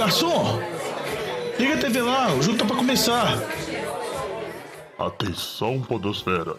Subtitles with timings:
[0.00, 0.58] garçom!
[1.58, 3.34] Liga a TV lá, o jogo tá pra começar.
[4.98, 6.56] Atenção, Podosfera.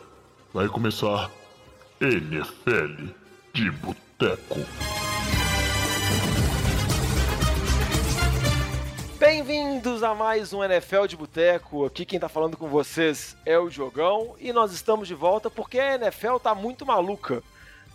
[0.54, 1.32] Vai começar
[2.00, 3.08] NFL
[3.52, 4.60] de Boteco.
[9.18, 11.86] Bem-vindos a mais um NFL de Boteco.
[11.86, 15.80] Aqui quem tá falando com vocês é o Jogão e nós estamos de volta porque
[15.80, 17.42] a NFL tá muito maluca.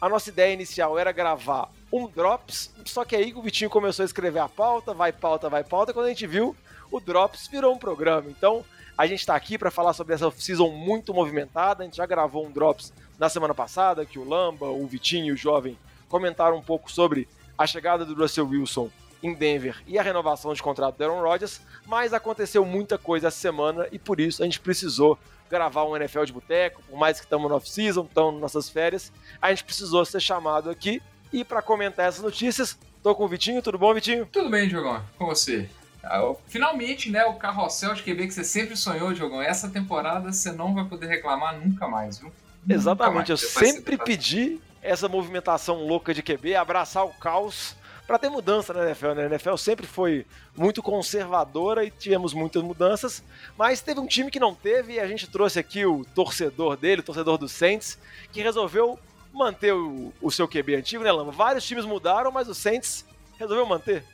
[0.01, 4.07] A nossa ideia inicial era gravar um Drops, só que aí o Vitinho começou a
[4.07, 6.57] escrever a pauta, vai pauta, vai pauta, quando a gente viu,
[6.91, 8.29] o Drops virou um programa.
[8.29, 8.65] Então,
[8.97, 11.83] a gente está aqui para falar sobre essa season muito movimentada.
[11.83, 15.33] A gente já gravou um Drops na semana passada, que o Lamba, o Vitinho e
[15.33, 18.91] o Jovem comentaram um pouco sobre a chegada do Russell Wilson
[19.23, 23.39] em Denver e a renovação de contrato do Aaron Rodgers, mas aconteceu muita coisa essa
[23.39, 25.19] semana e por isso a gente precisou
[25.49, 29.13] gravar um NFL de boteco, por mais que estamos no off-season, estamos nas nossas férias,
[29.41, 33.63] a gente precisou ser chamado aqui e para comentar essas notícias, tô com o Vitinho,
[33.63, 34.27] tudo bom, Vitinho?
[34.27, 35.69] Tudo bem, Diogão, com você.
[36.03, 40.53] Ah, finalmente, né, o carrossel de QB que você sempre sonhou, Diogão, essa temporada você
[40.53, 42.33] não vai poder reclamar nunca mais, viu?
[42.69, 43.31] Exatamente, mais.
[43.31, 48.85] eu sempre pedi essa movimentação louca de QB, abraçar o caos para ter mudança na
[48.87, 49.13] NFL.
[49.15, 49.23] Né?
[49.25, 50.25] A NFL sempre foi
[50.57, 53.23] muito conservadora e tivemos muitas mudanças,
[53.59, 57.01] mas teve um time que não teve e a gente trouxe aqui o torcedor dele,
[57.01, 57.99] o torcedor do Saints,
[58.33, 58.99] que resolveu
[59.37, 61.33] manter o, o seu QB antigo, né, Lama?
[61.33, 63.05] Vários times mudaram, mas o Saints
[63.39, 64.05] resolveu manter.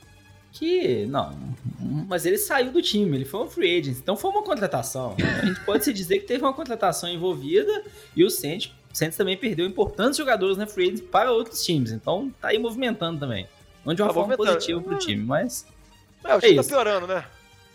[0.51, 1.35] Que, não,
[2.07, 5.15] mas ele saiu do time, ele foi um free agent, então foi uma contratação.
[5.41, 7.83] A gente pode se dizer que teve uma contratação envolvida
[8.15, 12.31] e o Saints, Saints também perdeu importantes jogadores na free agent para outros times, então
[12.39, 13.47] tá aí movimentando também.
[13.83, 15.65] Não de uma tá forma positiva pro time, mas.
[16.23, 17.25] É, o time é tá piorando, né?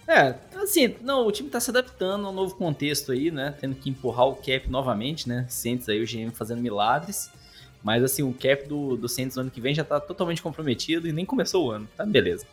[0.08, 3.54] É, assim, não, o time tá se adaptando a um novo contexto aí, né?
[3.60, 5.44] Tendo que empurrar o cap novamente, né?
[5.50, 7.30] Saints aí, o GM fazendo milagres.
[7.82, 11.06] Mas assim, o cap do, do Saints no ano que vem já tá totalmente comprometido
[11.06, 11.86] e nem começou o ano.
[11.94, 12.46] Tá beleza.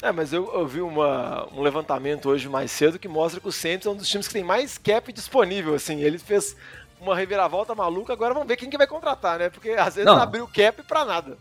[0.00, 3.52] É, mas eu, eu vi uma, um levantamento hoje mais cedo que mostra que o
[3.52, 6.00] Saints é um dos times que tem mais cap disponível, assim.
[6.00, 6.56] Ele fez
[7.00, 9.50] uma reviravolta maluca, agora vamos ver quem que vai contratar, né?
[9.50, 10.16] Porque às vezes não.
[10.16, 11.36] abriu cap pra nada.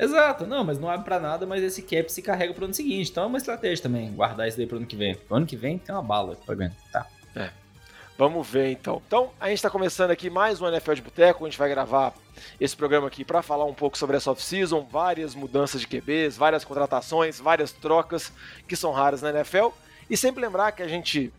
[0.00, 3.10] Exato, não, mas não abre para nada, mas esse cap se carrega pro ano seguinte.
[3.10, 5.14] Então é uma estratégia também, guardar isso daí pro ano que vem.
[5.30, 7.06] Ano que vem tem uma bala pra ganhar, tá?
[7.36, 7.50] É.
[8.16, 9.02] Vamos ver então.
[9.06, 11.44] Então, a gente está começando aqui mais um NFL de Boteco.
[11.44, 12.14] A gente vai gravar
[12.58, 16.64] esse programa aqui para falar um pouco sobre essa off-season, várias mudanças de QBs, várias
[16.64, 18.32] contratações, várias trocas
[18.66, 19.68] que são raras na NFL.
[20.08, 21.32] E sempre lembrar que a gente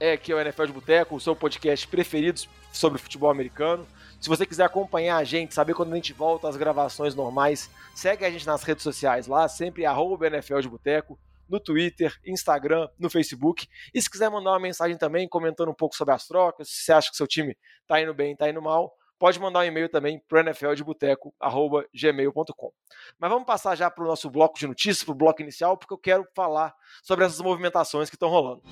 [0.00, 2.40] é aqui o NFL de Boteco, o seu podcast preferido
[2.72, 3.86] sobre futebol americano.
[4.20, 8.22] Se você quiser acompanhar a gente, saber quando a gente volta às gravações normais, segue
[8.24, 13.08] a gente nas redes sociais lá, sempre arroba NFL de Boteco, no Twitter, Instagram, no
[13.08, 13.66] Facebook.
[13.94, 16.92] E se quiser mandar uma mensagem também, comentando um pouco sobre as trocas, se você
[16.92, 17.56] acha que seu time
[17.88, 22.72] tá indo bem, tá indo mal, pode mandar um e-mail também para nfldeboteco.gmail.com.
[23.18, 25.94] Mas vamos passar já para o nosso bloco de notícias, para o bloco inicial, porque
[25.94, 28.62] eu quero falar sobre essas movimentações que estão rolando.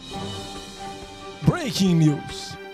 [1.42, 2.67] Breaking News.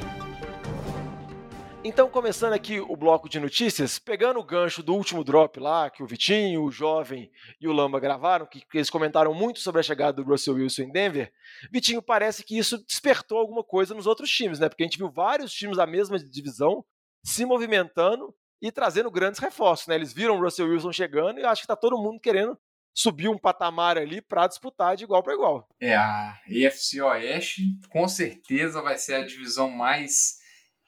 [1.86, 6.02] Então, começando aqui o bloco de notícias, pegando o gancho do último drop lá, que
[6.02, 7.30] o Vitinho, o Jovem
[7.60, 10.84] e o Lamba gravaram, que, que eles comentaram muito sobre a chegada do Russell Wilson
[10.84, 11.30] em Denver,
[11.70, 14.70] Vitinho, parece que isso despertou alguma coisa nos outros times, né?
[14.70, 16.82] Porque a gente viu vários times da mesma divisão
[17.22, 19.94] se movimentando e trazendo grandes reforços, né?
[19.94, 22.58] Eles viram o Russell Wilson chegando e acho que tá todo mundo querendo
[22.94, 25.68] subir um patamar ali para disputar de igual para igual.
[25.78, 30.42] É, a EFC Oeste com certeza vai ser a divisão mais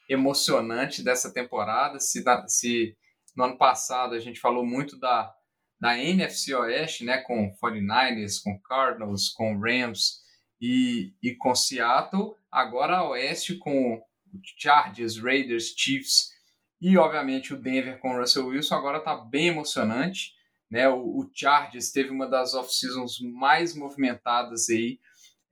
[0.08, 1.98] emocionante dessa temporada.
[2.00, 2.96] Se, se
[3.34, 5.32] no ano passado a gente falou muito da,
[5.80, 10.20] da NFC Oeste, né, com 49ers, com Cardinals, com Rams
[10.60, 14.02] e, e com Seattle, agora a Oeste com
[14.58, 16.36] Chargers, Raiders, Chiefs
[16.80, 20.34] e obviamente o Denver com o Russell Wilson agora está bem emocionante.
[20.70, 20.88] Né?
[20.88, 24.98] O, o Chargers teve uma das off-seasons mais movimentadas aí.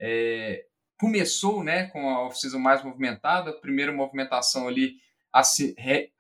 [0.01, 0.65] É,
[0.99, 4.97] começou né, com a off-season mais movimentada, a primeira movimentação ali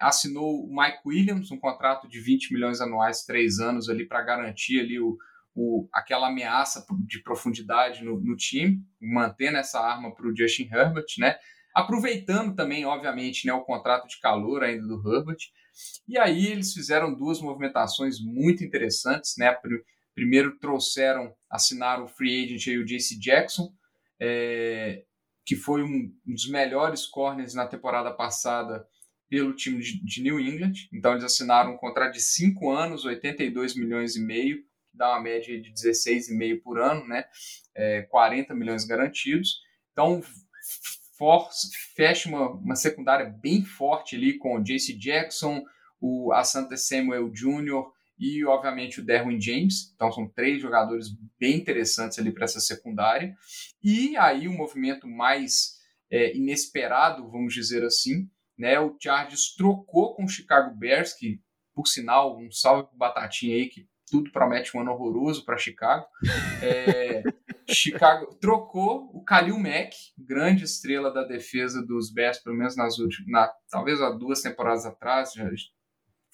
[0.00, 4.80] assinou o Mike Williams, um contrato de 20 milhões anuais, três anos ali para garantir
[4.80, 5.16] ali o,
[5.54, 11.06] o, aquela ameaça de profundidade no, no time, mantendo essa arma para o Justin Herbert,
[11.18, 11.36] né?
[11.72, 15.38] Aproveitando também, obviamente, né, o contrato de calor ainda do Herbert.
[16.08, 19.56] E aí eles fizeram duas movimentações muito interessantes, né?
[20.14, 23.72] Primeiro trouxeram, assinaram o free agent aí, o JC Jackson,
[24.20, 25.04] é,
[25.44, 28.86] que foi um, dos melhores corners na temporada passada
[29.28, 30.88] pelo time de, New England.
[30.92, 34.58] Então eles assinaram um contrato de 5 anos, 82 milhões e meio,
[34.90, 37.24] que dá uma média de 16,5 por ano, né?
[37.74, 39.60] É, 40 milhões garantidos.
[39.92, 40.22] Então
[41.18, 41.48] for,
[41.94, 45.64] fecha uma, uma secundária bem forte ali com o JC Jackson,
[46.00, 47.84] o Asante Samuel Jr.,
[48.18, 49.92] e, obviamente, o Derwin James.
[49.94, 51.08] Então, são três jogadores
[51.38, 53.34] bem interessantes ali para essa secundária.
[53.82, 55.74] E aí, o um movimento mais
[56.10, 58.28] é, inesperado, vamos dizer assim,
[58.58, 58.78] né?
[58.78, 61.40] O Chargers trocou com o Chicago Bears, que,
[61.74, 66.06] por sinal, um salve pro Batatinha aí, que tudo promete um ano horroroso para Chicago.
[66.62, 67.22] É,
[67.68, 73.28] Chicago trocou o Khalil Mack, grande estrela da defesa dos Bears, pelo menos nas últimas,
[73.28, 75.48] na, talvez há duas temporadas atrás, já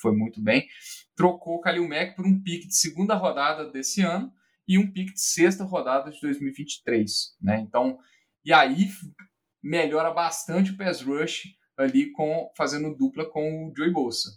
[0.00, 0.66] foi muito bem.
[1.14, 4.32] Trocou o Khalil Mack por um pique de segunda rodada desse ano
[4.66, 7.60] e um pique de sexta rodada de 2023, né?
[7.60, 7.98] Então,
[8.44, 8.88] e aí
[9.62, 14.30] melhora bastante o pass rush ali com fazendo dupla com o Joey Bolsa.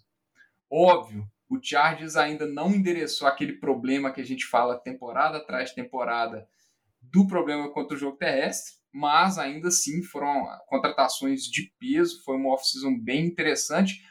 [0.71, 6.47] Óbvio, o Chargers ainda não endereçou aquele problema que a gente fala temporada atrás temporada
[7.01, 12.53] do problema contra o jogo terrestre, mas ainda assim foram contratações de peso, foi uma
[12.53, 14.01] off-season bem interessante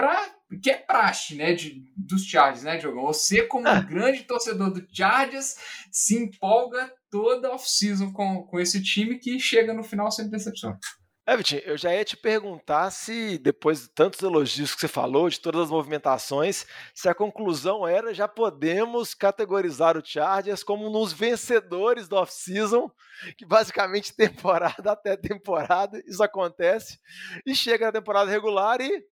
[0.00, 3.06] para que é praxe, né, de, dos Chargers, né, Diogão?
[3.06, 5.56] Você como um grande torcedor do Chargers
[5.92, 10.78] se empolga toda off-season com, com esse time que chega no final sempre decepciona.
[11.26, 15.28] É, Vitinho, eu já ia te perguntar se, depois de tantos elogios que você falou,
[15.28, 21.12] de todas as movimentações, se a conclusão era já podemos categorizar o Chargers como nos
[21.12, 22.90] vencedores do off-season,
[23.36, 26.98] que basicamente temporada até temporada isso acontece,
[27.46, 29.04] e chega na temporada regular e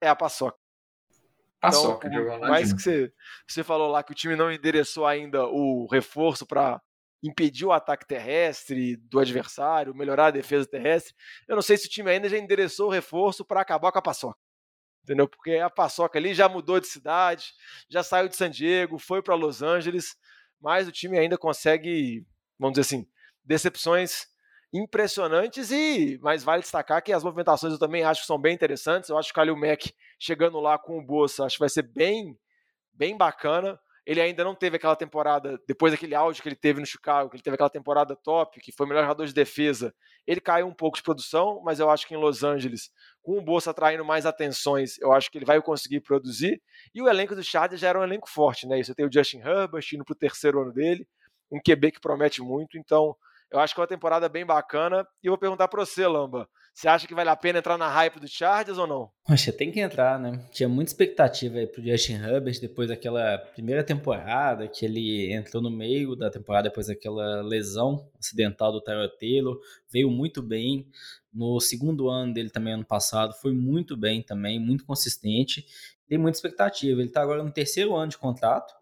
[0.00, 0.58] é a paçoca.
[1.60, 3.12] Paçoca, então, mais que você,
[3.46, 6.80] você falou lá que o time não endereçou ainda o reforço para
[7.22, 11.14] impedir o ataque terrestre do adversário, melhorar a defesa terrestre.
[11.48, 14.02] Eu não sei se o time ainda já endereçou o reforço para acabar com a
[14.02, 14.38] paçoca.
[15.02, 15.26] Entendeu?
[15.28, 17.52] Porque a paçoca ali já mudou de cidade,
[17.88, 20.16] já saiu de San Diego, foi para Los Angeles,
[20.60, 22.24] mas o time ainda consegue,
[22.58, 23.08] vamos dizer assim,
[23.42, 24.26] decepções
[24.72, 29.08] impressionantes e mas vale destacar que as movimentações eu também acho que são bem interessantes.
[29.08, 31.82] Eu acho que o Kalil Mack chegando lá com o Bolsa, acho que vai ser
[31.82, 32.38] bem
[32.92, 33.78] bem bacana.
[34.04, 37.36] Ele ainda não teve aquela temporada, depois daquele áudio que ele teve no Chicago, que
[37.36, 39.94] ele teve aquela temporada top, que foi o melhor jogador de defesa.
[40.26, 43.42] Ele caiu um pouco de produção, mas eu acho que em Los Angeles, com o
[43.42, 46.58] Bolsa atraindo mais atenções, eu acho que ele vai conseguir produzir.
[46.94, 48.82] E o elenco do Chargers já era um elenco forte, né?
[48.82, 51.06] Você tem o Justin Herbert indo para o terceiro ano dele,
[51.52, 53.14] um QB que promete muito, então
[53.50, 55.06] eu acho que é uma temporada bem bacana.
[55.22, 56.48] E vou perguntar para você, Lamba.
[56.78, 59.10] Você acha que vale a pena entrar na hype do Chargers ou não?
[59.26, 60.46] Poxa, tem que entrar, né?
[60.52, 65.72] Tinha muita expectativa aí pro Justin Herbert depois daquela primeira temporada que ele entrou no
[65.72, 69.58] meio da temporada depois daquela lesão acidental do Tyrell Taylor,
[69.92, 70.86] veio muito bem.
[71.34, 75.66] No segundo ano dele também, ano passado, foi muito bem também, muito consistente.
[76.06, 77.00] Tem muita expectativa.
[77.00, 78.72] Ele tá agora no terceiro ano de contrato.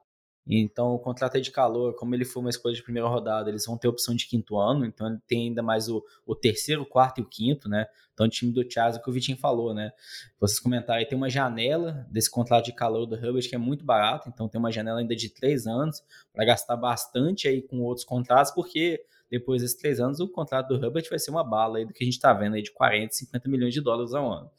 [0.46, 3.66] Então, o contrato é de calor, como ele foi uma escolha de primeira rodada, eles
[3.66, 7.18] vão ter opção de quinto ano, então ele tem ainda mais o, o terceiro, quarto
[7.18, 7.86] e o quinto, né?
[8.14, 9.92] Então, o time do é que o Vitinho falou, né?
[10.38, 13.84] Vocês comentaram aí, tem uma janela desse contrato de calor do Herbert que é muito
[13.84, 16.02] barato, então tem uma janela ainda de três anos
[16.32, 20.82] para gastar bastante aí com outros contratos, porque depois desses três anos o contrato do
[20.82, 23.12] Herbert vai ser uma bala aí do que a gente está vendo aí de 40,
[23.12, 24.50] 50 milhões de dólares ao ano.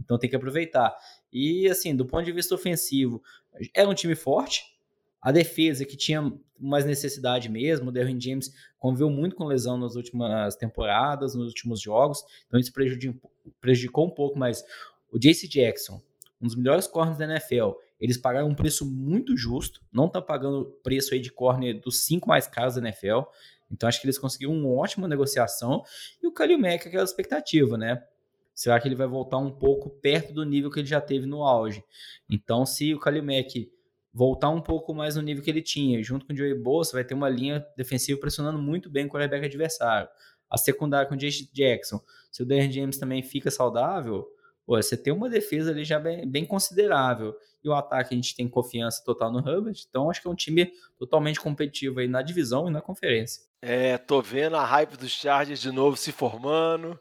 [0.00, 0.96] Então tem que aproveitar.
[1.32, 3.22] E assim, do ponto de vista ofensivo,
[3.74, 4.64] era um time forte,
[5.22, 9.94] a defesa, que tinha mais necessidade mesmo, o Derwin James conviveu muito com lesão nas
[9.94, 12.72] últimas temporadas, nos últimos jogos, então isso
[13.60, 14.64] prejudicou, um pouco, mas
[15.10, 15.46] o J.C.
[15.46, 16.02] Jackson,
[16.40, 17.70] um dos melhores corners da NFL,
[18.00, 22.28] eles pagaram um preço muito justo, não tá pagando preço aí de corner dos cinco
[22.28, 23.20] mais caros da NFL,
[23.70, 25.84] então acho que eles conseguiram uma ótima negociação,
[26.20, 28.02] e o Kalil Mack, aquela expectativa, né?
[28.54, 31.42] Será que ele vai voltar um pouco perto do nível que ele já teve no
[31.42, 31.82] auge?
[32.28, 33.70] Então, se o Kalil Mack
[34.12, 36.02] voltar um pouco mais no nível que ele tinha.
[36.02, 39.46] Junto com o Joey Bosa, vai ter uma linha defensiva pressionando muito bem o quarterback
[39.46, 40.08] adversário.
[40.50, 41.48] A secundária com o J.J.
[41.52, 42.00] Jackson.
[42.30, 44.28] Se o Darren James também fica saudável,
[44.66, 47.34] pô, você tem uma defesa ali já bem, bem, considerável.
[47.64, 49.76] E o ataque a gente tem confiança total no Herbert.
[49.88, 53.42] Então acho que é um time totalmente competitivo aí na divisão e na conferência.
[53.62, 56.98] É, tô vendo a hype dos Chargers de novo se formando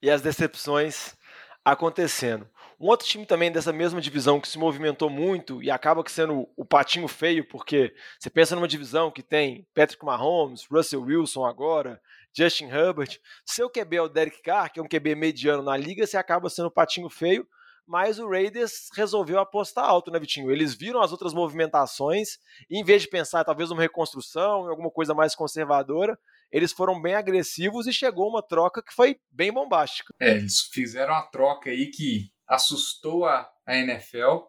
[0.00, 1.16] e as decepções
[1.64, 2.46] acontecendo.
[2.82, 6.64] Um outro time também dessa mesma divisão que se movimentou muito e acaba sendo o
[6.64, 12.02] patinho feio, porque você pensa numa divisão que tem Patrick Mahomes, Russell Wilson agora,
[12.36, 13.20] Justin Herbert.
[13.46, 16.50] Seu QB é o Derek Carr, que é um QB mediano na liga, você acaba
[16.50, 17.46] sendo o patinho feio,
[17.86, 20.50] mas o Raiders resolveu apostar alto, né, Vitinho?
[20.50, 24.90] Eles viram as outras movimentações e, em vez de pensar talvez numa reconstrução, em alguma
[24.90, 26.18] coisa mais conservadora,
[26.50, 30.12] eles foram bem agressivos e chegou uma troca que foi bem bombástica.
[30.18, 34.46] É, eles fizeram uma troca aí que assustou a, a NFL.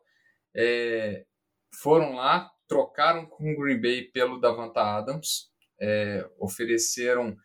[0.56, 1.26] É,
[1.82, 7.36] foram lá, trocaram com o Green Bay pelo Davanta Adams, é, ofereceram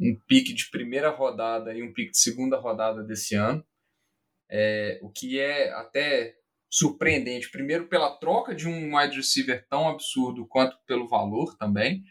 [0.00, 3.64] um pique de primeira rodada e um pique de segunda rodada desse ano,
[4.50, 6.34] é, o que é até
[6.68, 7.50] surpreendente.
[7.50, 12.02] Primeiro, pela troca de um wide receiver tão absurdo quanto pelo valor também.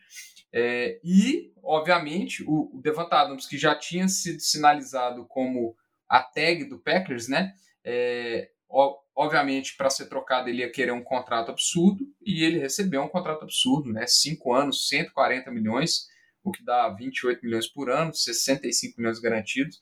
[0.53, 5.75] É, e, obviamente, o, o Devant Adams, que já tinha sido sinalizado como
[6.07, 7.53] a tag do Packers, né?
[7.85, 8.49] É,
[9.15, 13.43] obviamente, para ser trocado, ele ia querer um contrato absurdo e ele recebeu um contrato
[13.43, 14.05] absurdo, né?
[14.07, 16.07] Cinco anos, 140 milhões,
[16.43, 19.81] o que dá 28 milhões por ano, 65 milhões garantidos.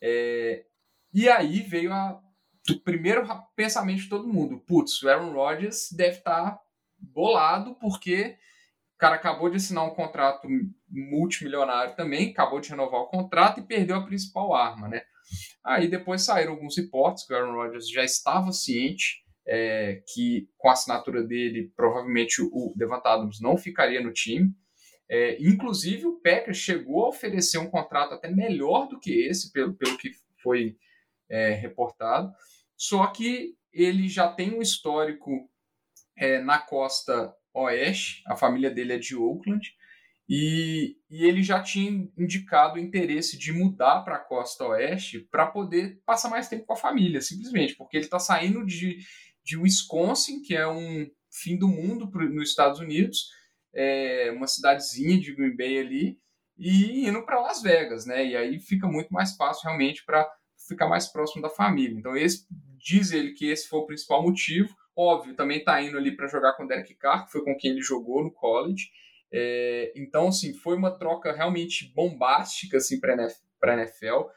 [0.00, 0.64] É,
[1.12, 2.20] e aí veio a,
[2.70, 6.60] o primeiro pensamento de todo mundo: putz, o Aaron Rodgers deve estar tá
[6.98, 8.38] bolado porque
[8.94, 10.46] o cara acabou de assinar um contrato
[10.88, 15.02] multimilionário também, acabou de renovar o contrato e perdeu a principal arma, né?
[15.64, 20.68] Aí depois saíram alguns reportes que o Aaron Rodgers já estava ciente é, que com
[20.68, 24.54] a assinatura dele, provavelmente o Devant Adams não ficaria no time.
[25.08, 29.74] É, inclusive, o Packers chegou a oferecer um contrato até melhor do que esse, pelo,
[29.74, 30.76] pelo que foi
[31.28, 32.32] é, reportado.
[32.76, 35.50] Só que ele já tem um histórico
[36.16, 39.74] é, na costa oeste, a família dele é de Oakland,
[40.32, 45.44] e, e ele já tinha indicado o interesse de mudar para a costa oeste para
[45.44, 48.98] poder passar mais tempo com a família, simplesmente, porque ele está saindo de,
[49.42, 53.28] de Wisconsin, que é um fim do mundo pro, nos Estados Unidos,
[53.74, 56.18] é uma cidadezinha de Green Bay ali,
[56.56, 58.24] e indo para Las Vegas, né?
[58.24, 60.30] E aí fica muito mais fácil realmente para
[60.68, 61.98] ficar mais próximo da família.
[61.98, 62.46] Então, esse
[62.78, 64.72] diz ele que esse foi o principal motivo.
[64.94, 67.72] Óbvio, também está indo ali para jogar com o Derek Carr, que foi com quem
[67.72, 68.90] ele jogou no college.
[69.32, 73.14] É, então, assim, foi uma troca realmente bombástica assim, para
[73.62, 74.28] a NFL.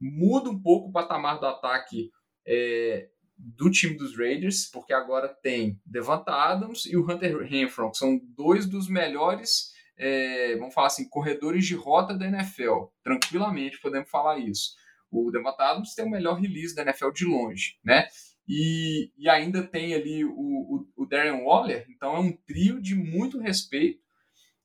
[0.00, 2.10] Muda um pouco o patamar do ataque
[2.46, 7.98] é, do time dos Raiders, porque agora tem Devonta Adams e o Hunter Renfro, que
[7.98, 12.86] são dois dos melhores, é, vamos falar assim, corredores de rota da NFL.
[13.02, 14.74] Tranquilamente podemos falar isso.
[15.10, 18.08] O Devonta Adams tem o melhor release da NFL de longe, né?
[18.48, 22.94] E, e ainda tem ali o, o, o Darren Waller, então é um trio de
[22.94, 24.02] muito respeito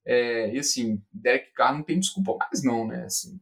[0.07, 3.03] é, e assim, Derek Carr não tem desculpa mais, não, né?
[3.03, 3.37] Assim,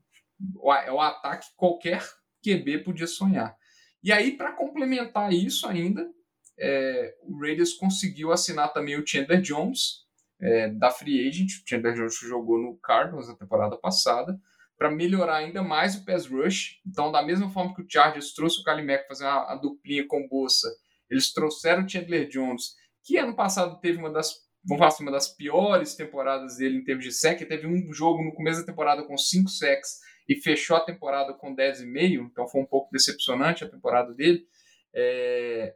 [0.83, 2.03] é o ataque que qualquer
[2.43, 3.55] QB podia sonhar.
[4.03, 6.09] E aí, para complementar isso ainda,
[6.57, 10.05] é, o Raiders conseguiu assinar também o Chandler Jones,
[10.41, 11.51] é, da Free Agent.
[11.51, 14.39] O Chandler Jones jogou no Cardinals na temporada passada,
[14.75, 16.81] para melhorar ainda mais o pass rush.
[16.83, 20.27] Então, da mesma forma que o Chargers trouxe o Kalimec para fazer uma duplinha com
[20.27, 20.67] Bolsa,
[21.11, 25.11] eles trouxeram o Chandler Jones, que ano passado teve uma das vamos falar assim, uma
[25.11, 27.39] das piores temporadas dele em termos de sec.
[27.47, 31.55] Teve um jogo no começo da temporada com 5 sacks e fechou a temporada com
[31.55, 34.45] 10,5, então foi um pouco decepcionante a temporada dele.
[34.93, 35.73] É...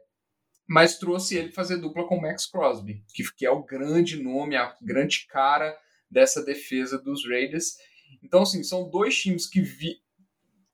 [0.68, 4.56] Mas trouxe ele fazer dupla com o Max Crosby, que, que é o grande nome,
[4.56, 5.76] a grande cara
[6.10, 7.76] dessa defesa dos Raiders.
[8.22, 9.96] Então, assim, são dois times que vi...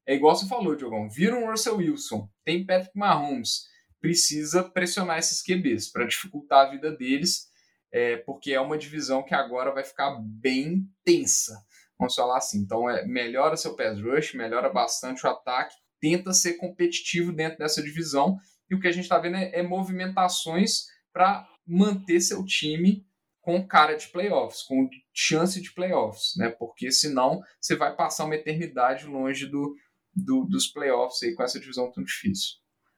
[0.07, 1.09] É igual você falou, Diogão.
[1.09, 3.67] Viram Russell Wilson, tem Patrick Mahomes.
[4.01, 7.49] Precisa pressionar esses QBs para dificultar a vida deles
[7.97, 11.65] é, porque é uma divisão que agora vai ficar bem tensa.
[11.99, 12.59] Vamos falar assim.
[12.59, 17.83] Então, é, melhora seu pass rush, melhora bastante o ataque, tenta ser competitivo dentro dessa
[17.83, 18.37] divisão.
[18.69, 23.03] E o que a gente está vendo é, é movimentações para manter seu time
[23.41, 26.50] com cara de playoffs, com chance de playoffs, né?
[26.50, 29.75] Porque senão você vai passar uma eternidade longe do,
[30.15, 32.57] do, dos playoffs aí com essa divisão tão difícil.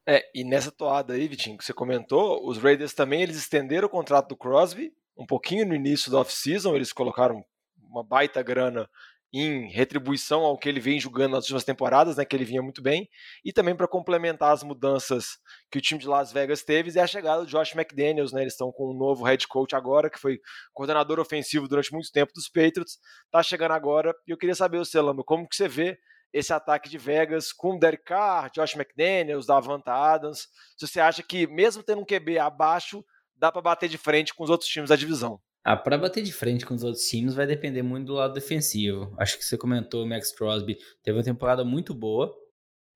[0.09, 3.91] É, e nessa toada aí, Vitinho, que você comentou, os Raiders também eles estenderam o
[3.91, 7.45] contrato do Crosby um pouquinho no início da off-season, eles colocaram
[7.91, 8.89] uma baita grana
[9.31, 12.81] em retribuição ao que ele vem jogando nas últimas temporadas, né, que ele vinha muito
[12.81, 13.07] bem,
[13.45, 15.37] e também para complementar as mudanças
[15.71, 18.55] que o time de Las Vegas teve, é a chegada do Josh McDaniels, né, eles
[18.55, 20.41] estão com um novo head coach agora, que foi
[20.73, 24.85] coordenador ofensivo durante muito tempo dos Patriots, está chegando agora, e eu queria saber, o
[24.87, 25.99] Celano, como que você vê
[26.33, 30.49] esse ataque de Vegas com Derek Carr, Josh McDaniels, Davanta Adams.
[30.77, 33.05] Se você acha que, mesmo tendo um QB abaixo,
[33.37, 35.41] dá para bater de frente com os outros times da divisão?
[35.65, 39.15] Ah, para bater de frente com os outros times vai depender muito do lado defensivo.
[39.19, 42.35] Acho que você comentou, Max Crosby teve uma temporada muito boa.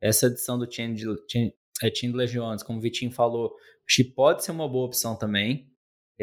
[0.00, 1.16] Essa adição do Chandler,
[1.82, 3.54] é, Jones, como o Vitinho falou,
[3.86, 5.71] acho pode ser uma boa opção também.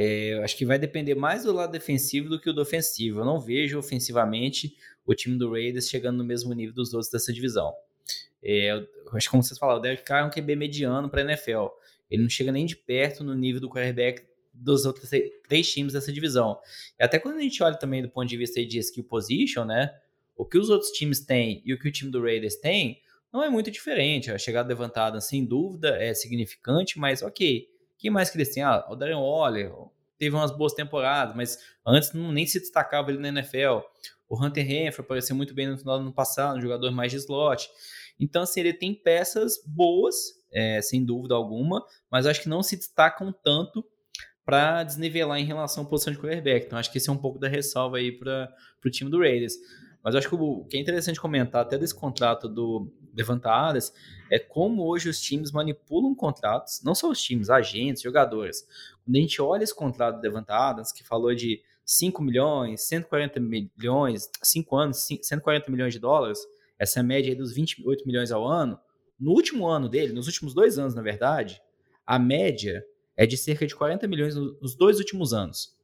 [0.02, 3.20] É, acho que vai depender mais do lado defensivo do que do ofensivo.
[3.20, 7.34] Eu não vejo ofensivamente o time do Raiders chegando no mesmo nível dos outros dessa
[7.34, 7.74] divisão.
[8.42, 11.26] É, acho que como vocês falaram, o Derek Carr é um QB mediano para a
[11.26, 11.66] NFL.
[12.10, 15.10] Ele não chega nem de perto no nível do quarterback dos outros
[15.46, 16.58] três times dessa divisão.
[16.98, 19.94] E até quando a gente olha também do ponto de vista de skill position, né?
[20.34, 23.02] O que os outros times têm e o que o time do Raiders tem
[23.34, 24.32] não é muito diferente.
[24.32, 27.68] A chegada levantada, sem dúvida, é significante, mas ok.
[28.00, 28.64] Quem mais que eles têm?
[28.64, 29.72] Ah, o Darren Waller
[30.18, 33.82] teve umas boas temporadas, mas antes não, nem se destacava ali na NFL.
[34.28, 37.18] O Hunter Renfrew apareceu muito bem no final do ano passado, um jogador mais de
[37.18, 37.70] slot.
[38.20, 40.16] Então, assim, ele tem peças boas
[40.52, 43.86] é, sem dúvida alguma, mas acho que não se destacam tanto
[44.50, 46.66] para desnivelar em relação à posição de quarterback.
[46.66, 48.52] Então acho que esse é um pouco da ressalva aí para
[48.84, 49.54] o time do Raiders.
[50.04, 53.94] Mas acho que o que é interessante comentar até desse contrato do Devonta Adams
[54.32, 58.66] é como hoje os times manipulam contratos, não só os times, agentes, jogadores.
[59.04, 64.76] Quando a gente olha esse contrato Adams, que falou de 5 milhões, 140 milhões, 5
[64.78, 66.40] anos, 140 milhões de dólares,
[66.78, 68.80] essa média aí dos 28 milhões ao ano,
[69.20, 71.62] no último ano dele, nos últimos dois anos, na verdade,
[72.06, 72.86] a média
[73.18, 75.78] é de cerca de 40 milhões nos dois últimos anos.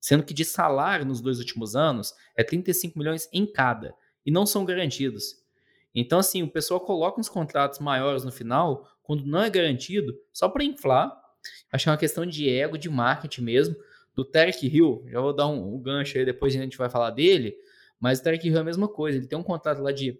[0.00, 3.94] Sendo que de salário nos dois últimos anos é 35 milhões em cada.
[4.26, 5.41] E não são garantidos.
[5.94, 10.48] Então, assim, o pessoal coloca uns contratos maiores no final, quando não é garantido, só
[10.48, 11.12] para inflar.
[11.70, 13.76] Acho que é uma questão de ego, de marketing mesmo.
[14.14, 17.10] Do Tarek Hill, já vou dar um, um gancho aí, depois a gente vai falar
[17.10, 17.56] dele.
[17.98, 19.18] Mas o Tarek Hill é a mesma coisa.
[19.18, 20.18] Ele tem um contrato lá de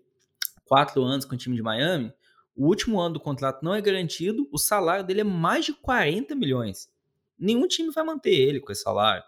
[0.64, 2.12] quatro anos com o time de Miami.
[2.55, 6.35] O último ano do contrato não é garantido, o salário dele é mais de 40
[6.35, 6.91] milhões.
[7.38, 9.25] Nenhum time vai manter ele com esse salário.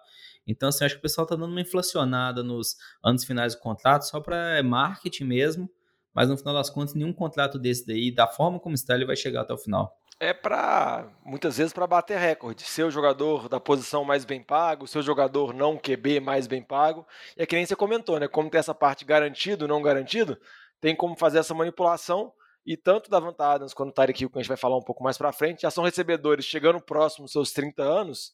[0.46, 4.02] Então, assim, acho que o pessoal tá dando uma inflacionada nos anos finais do contrato
[4.02, 5.70] só para marketing mesmo,
[6.14, 9.16] mas no final das contas, nenhum contrato desse daí, da forma como está, ele vai
[9.16, 9.98] chegar até o final.
[10.20, 12.64] É para, muitas vezes, para bater recorde.
[12.82, 17.04] O jogador da posição mais bem pago, ser o jogador não QB mais bem pago.
[17.36, 18.28] E é que nem você comentou, né?
[18.28, 20.38] Como tem essa parte garantido, não garantido,
[20.80, 22.32] tem como fazer essa manipulação
[22.64, 25.02] e tanto da Adams quanto o Tyreek Hill, que a gente vai falar um pouco
[25.02, 28.32] mais para frente, já são recebedores chegando próximo dos seus 30 anos.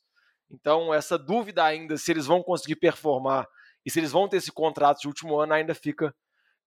[0.51, 3.49] Então, essa dúvida ainda se eles vão conseguir performar
[3.85, 6.15] e se eles vão ter esse contrato de último ano ainda fica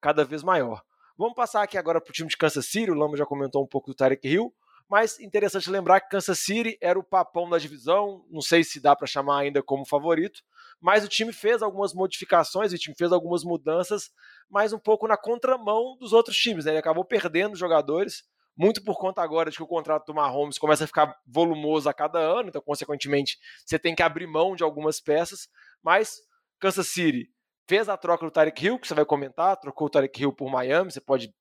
[0.02, 0.82] cada vez maior.
[1.16, 2.90] Vamos passar aqui agora para o time de Kansas City.
[2.90, 4.52] O Lama já comentou um pouco do Tyreek Hill,
[4.90, 8.26] mas interessante lembrar que Kansas City era o papão da divisão.
[8.32, 10.42] Não sei se dá para chamar ainda como favorito,
[10.82, 14.10] mas o time fez algumas modificações, o time fez algumas mudanças,
[14.50, 16.66] mas um pouco na contramão dos outros times.
[16.66, 16.72] Né?
[16.72, 18.24] Ele acabou perdendo jogadores,
[18.58, 21.94] muito por conta agora de que o contrato do Mahomes começa a ficar volumoso a
[21.94, 25.48] cada ano, então, consequentemente, você tem que abrir mão de algumas peças,
[25.84, 26.18] mas
[26.60, 27.30] Kansas City
[27.68, 30.50] fez a troca do Tarek Hill, que você vai comentar, trocou o Tarek Hill por
[30.50, 31.34] Miami, você pode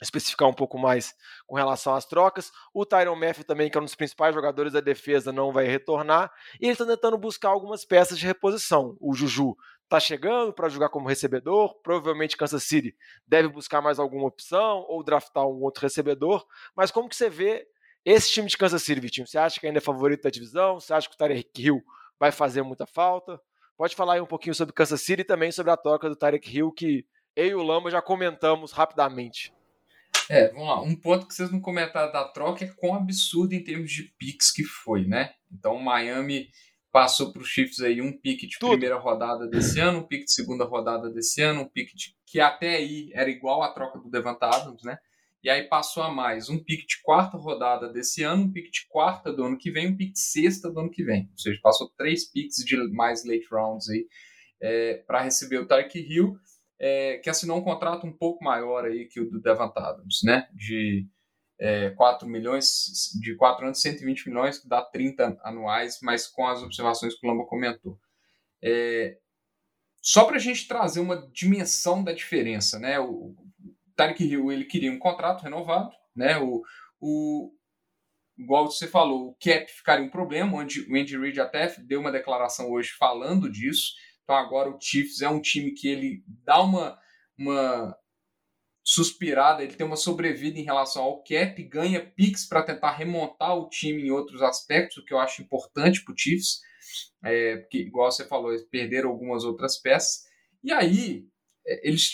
[0.00, 1.14] especificar um pouco mais
[1.46, 2.52] com relação às trocas.
[2.72, 6.32] O Tyron Matthew também, que é um dos principais jogadores da defesa, não vai retornar.
[6.60, 8.96] E eles estão tentando buscar algumas peças de reposição.
[9.00, 11.74] O Juju está chegando para jogar como recebedor.
[11.82, 12.94] Provavelmente Kansas City
[13.26, 16.46] deve buscar mais alguma opção ou draftar um outro recebedor.
[16.76, 17.66] Mas como que você vê
[18.04, 19.26] esse time de Kansas City, Vitinho?
[19.26, 20.78] Você acha que ainda é favorito da divisão?
[20.78, 21.82] Você acha que o Tyreek Hill
[22.18, 23.40] vai fazer muita falta?
[23.78, 26.52] Pode falar aí um pouquinho sobre Kansas City e também sobre a troca do Tyreek
[26.52, 29.54] Hill, que eu e o Lamba já comentamos rapidamente.
[30.28, 30.82] É, vamos lá.
[30.82, 34.50] Um ponto que vocês não comentaram da troca é quão absurdo em termos de picks
[34.50, 35.32] que foi, né?
[35.52, 36.48] Então o Miami
[36.90, 38.70] passou para os Chiefs aí um pick de Tudo.
[38.70, 42.40] primeira rodada desse ano, um pick de segunda rodada desse ano, um pick de, que
[42.40, 44.98] até aí era igual à troca do Devant Adams, né?
[45.42, 48.86] E aí passou a mais um pick de quarta rodada desse ano, um pick de
[48.88, 51.28] quarta do ano que vem, um pick de sexta do ano que vem.
[51.30, 54.06] Ou seja, passou três picks de mais late rounds aí
[54.60, 56.36] é, para receber o Tarek Hill
[56.78, 60.48] é, que assinou um contrato um pouco maior aí que o do Devant Adams, né?
[60.52, 61.06] De
[61.60, 66.62] é, 4 milhões, de 4 anos, 120 milhões, que dá 30 anuais, mas com as
[66.62, 67.98] observações que o Lamba comentou.
[68.62, 69.18] É,
[70.00, 72.98] só para a gente trazer uma dimensão da diferença, né?
[73.00, 73.34] O,
[73.98, 76.38] Tarek Hill ele queria um contrato renovado, né?
[76.38, 76.62] O,
[77.00, 77.52] o,
[78.38, 82.12] igual você falou, o cap ficaria um problema, onde o Andy Reid até deu uma
[82.12, 83.92] declaração hoje falando disso.
[84.22, 86.96] Então agora o Chiefs é um time que ele dá uma,
[87.36, 87.96] uma
[88.84, 93.68] suspirada, ele tem uma sobrevida em relação ao cap, ganha picks para tentar remontar o
[93.68, 96.60] time em outros aspectos, o que eu acho importante para o Chiefs,
[97.24, 100.22] é, porque, igual você falou, eles perderam algumas outras peças.
[100.62, 101.26] E aí,
[101.82, 102.10] eles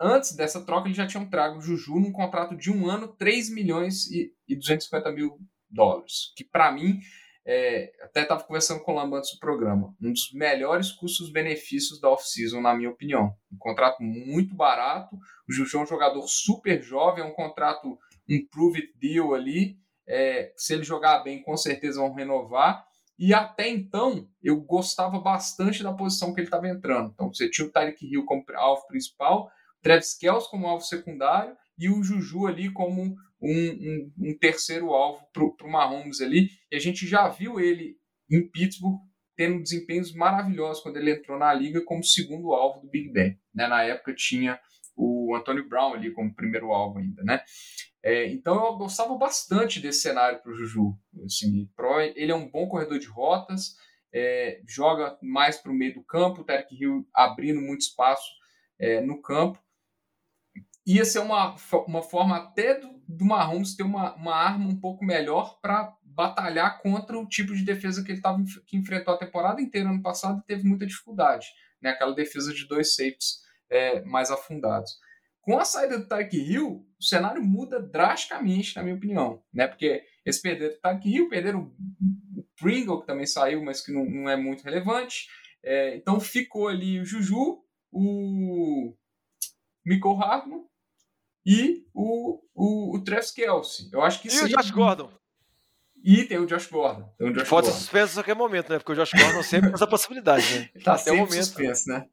[0.00, 3.50] antes dessa troca, eles já tinham trago o Juju num contrato de um ano, 3
[3.50, 5.38] milhões e, e 250 mil
[5.70, 7.00] dólares, que para mim
[7.46, 12.10] é, até estava conversando com o Lamba antes do programa, um dos melhores custos-benefícios da
[12.10, 13.32] off-season, na minha opinião.
[13.52, 15.14] Um contrato muito barato,
[15.48, 17.96] o Juju é um jogador super jovem, é um contrato
[18.50, 19.76] prove deal ali,
[20.08, 22.85] é, se ele jogar bem, com certeza vão renovar,
[23.18, 27.10] e até então, eu gostava bastante da posição que ele estava entrando.
[27.14, 29.50] Então, você tinha o Tyreek Hill como alvo principal,
[29.82, 35.26] Travis Kelce como alvo secundário, e o Juju ali como um, um, um terceiro alvo
[35.32, 36.50] para o Mahomes ali.
[36.70, 37.96] E a gente já viu ele
[38.30, 38.98] em Pittsburgh
[39.36, 43.38] tendo desempenhos maravilhosos quando ele entrou na liga como segundo alvo do Big Ben.
[43.54, 43.68] Né?
[43.68, 44.58] Na época tinha
[44.96, 47.42] o Antonio Brown ali como primeiro alvo ainda, né?
[48.06, 50.96] É, então eu gostava bastante desse cenário para o Juju.
[51.24, 51.68] Assim,
[52.14, 53.76] ele é um bom corredor de rotas,
[54.14, 58.30] é, joga mais para o meio do campo, o Tarek Hill abrindo muito espaço
[58.78, 59.58] é, no campo
[60.86, 61.56] ia ser uma,
[61.88, 66.80] uma forma até do, do Mahomes ter uma, uma arma um pouco melhor para batalhar
[66.80, 70.38] contra o tipo de defesa que ele tava, que enfrentou a temporada inteira ano passado
[70.38, 71.48] e teve muita dificuldade,
[71.82, 71.90] né?
[71.90, 74.92] Aquela defesa de dois safeties é, mais afundados.
[75.46, 79.68] Com a saída do Tyreek Hill, o cenário muda drasticamente, na minha opinião, né?
[79.68, 81.72] Porque eles perderam o Tyreek Hill, perderam
[82.36, 85.28] o Pringle, que também saiu, mas que não, não é muito relevante.
[85.64, 88.92] É, então ficou ali o Juju, o
[89.84, 90.64] Michael Hartman
[91.46, 93.88] e o, o, o Travis Kelsey.
[93.92, 95.12] Eu acho que e o Josh Gordon.
[96.02, 97.08] E tem o Josh Gordon.
[97.16, 97.80] Tem o Josh Pode Gordon.
[97.80, 98.78] suspenso a qualquer momento, né?
[98.80, 100.70] Porque o Josh Gordon sempre tem essa possibilidade, né?
[100.82, 101.44] tá Até o sempre momento.
[101.44, 102.06] suspenso, né?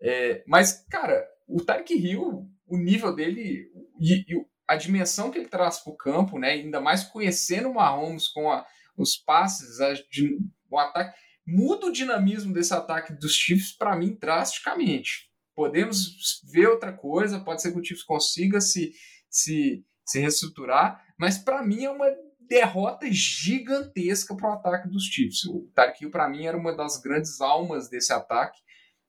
[0.00, 5.48] É, mas, cara, o Tyreek Hill, o nível dele e, e a dimensão que ele
[5.48, 6.52] traz para o campo, né?
[6.52, 10.38] Ainda mais conhecendo o Mahomes com a, os passes, a, de,
[10.70, 15.30] o ataque, muda o dinamismo desse ataque dos Chiefs para mim drasticamente.
[15.54, 18.92] Podemos ver outra coisa, pode ser que o Chiefs consiga se,
[19.28, 22.08] se, se reestruturar, mas para mim é uma
[22.40, 25.44] derrota gigantesca para o ataque dos Chiefs.
[25.44, 28.58] O Hill, para mim, era uma das grandes almas desse ataque.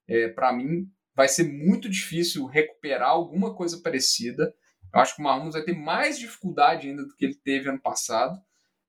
[0.07, 4.53] É, para mim, vai ser muito difícil recuperar alguma coisa parecida.
[4.93, 7.81] Eu acho que o Mahomes vai ter mais dificuldade ainda do que ele teve ano
[7.81, 8.39] passado.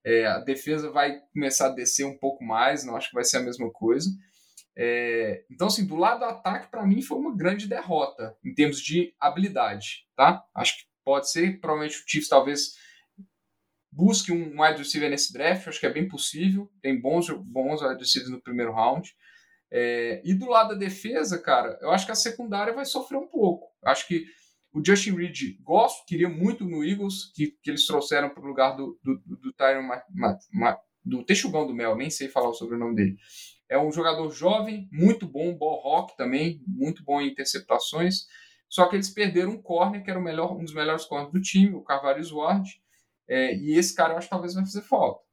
[0.05, 3.39] É, a defesa vai começar a descer um pouco mais, não acho que vai ser
[3.39, 4.11] a mesma coisa.
[4.77, 8.81] É, então, assim, do lado do ataque, para mim, foi uma grande derrota em termos
[8.81, 10.45] de habilidade, tá?
[10.55, 12.75] Acho que pode ser, provavelmente o Chiefs talvez
[13.91, 18.01] busque um wide receiver nesse draft, acho que é bem possível, tem bons, bons wide
[18.01, 19.15] receivers no primeiro round.
[19.77, 23.27] É, e do lado da defesa, cara, eu acho que a secundária vai sofrer um
[23.27, 23.67] pouco.
[23.85, 24.25] Acho que
[24.73, 28.77] o Justin Reed, gosto, queria muito no Eagles, que, que eles trouxeram para o lugar
[28.77, 32.55] do, do, do Tyron Ma, Ma, Ma, do Texugão do Mel, nem sei falar o
[32.55, 33.17] sobrenome dele.
[33.69, 38.27] É um jogador jovem, muito bom, ball rock também, muito bom em interceptações.
[38.69, 41.41] Só que eles perderam um corner, que era o melhor, um dos melhores corners do
[41.41, 42.71] time, o Carvalho Ward.
[43.29, 45.24] É, e esse cara eu acho que talvez vai fazer falta.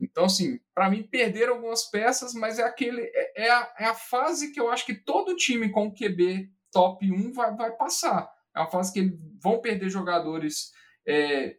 [0.00, 3.94] Então, assim, para mim, perderam algumas peças, mas é aquele é, é, a, é a
[3.94, 8.28] fase que eu acho que todo time com QB top 1 vai, vai passar.
[8.54, 10.72] É uma fase que eles vão perder jogadores
[11.06, 11.56] é,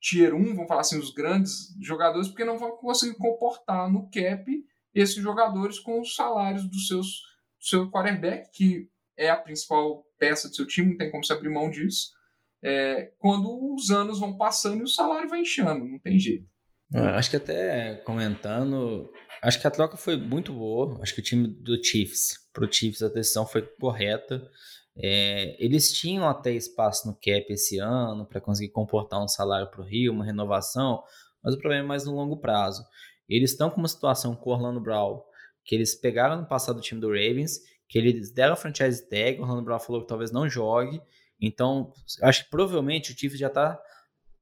[0.00, 4.44] tier 1, vamos falar assim, os grandes jogadores, porque não vão conseguir comportar no cap
[4.94, 7.06] esses jogadores com os salários dos seus
[7.58, 11.32] do seu quarterback, que é a principal peça do seu time, não tem como se
[11.32, 12.12] abrir mão disso.
[12.62, 16.48] É, quando os anos vão passando e o salário vai inchando, não tem jeito.
[16.94, 20.98] Acho que até comentando, acho que a troca foi muito boa.
[21.02, 24.42] Acho que o time do Chiefs, pro Chiefs a decisão foi correta.
[24.96, 29.80] É, eles tinham até espaço no cap esse ano para conseguir comportar um salário para
[29.80, 31.02] o Rio, uma renovação,
[31.42, 32.82] mas o problema é mais no longo prazo.
[33.28, 35.22] Eles estão com uma situação com o Orlando Brown,
[35.64, 39.38] que eles pegaram no passado o time do Ravens, que eles deram a franchise tag,
[39.38, 41.00] o Orlando Brown falou que talvez não jogue,
[41.40, 43.80] então acho que provavelmente o Chiefs já está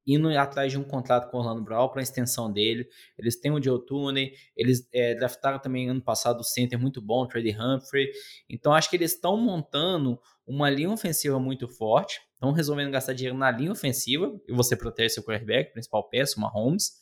[0.06, 2.88] indo atrás de um contrato com o Orlando Brown para a extensão dele.
[3.18, 7.24] Eles têm o Joe Tooney, eles é, draftaram também ano passado o center muito bom,
[7.24, 8.10] o Trey Humphrey.
[8.48, 13.36] Então acho que eles estão montando uma linha ofensiva muito forte, estão resolvendo gastar dinheiro
[13.36, 16.92] na linha ofensiva e você protege seu quarterback, principal peça, o Mahomes.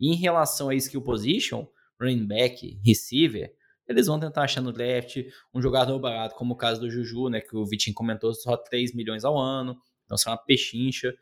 [0.00, 1.68] E em relação a skill position,
[2.00, 3.54] running back, receiver,
[3.86, 5.18] eles vão tentar achar no draft
[5.52, 8.94] um jogador barato, como o caso do Juju, né, que o Vitinho comentou, só 3
[8.94, 11.12] milhões ao ano, então são uma pechincha.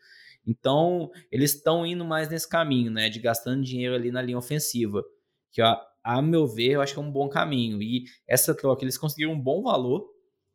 [0.49, 5.05] Então, eles estão indo mais nesse caminho, né, de gastando dinheiro ali na linha ofensiva,
[5.53, 7.83] que a, a meu ver, eu acho que é um bom caminho.
[7.83, 10.09] E essa troca, eles conseguiram um bom valor.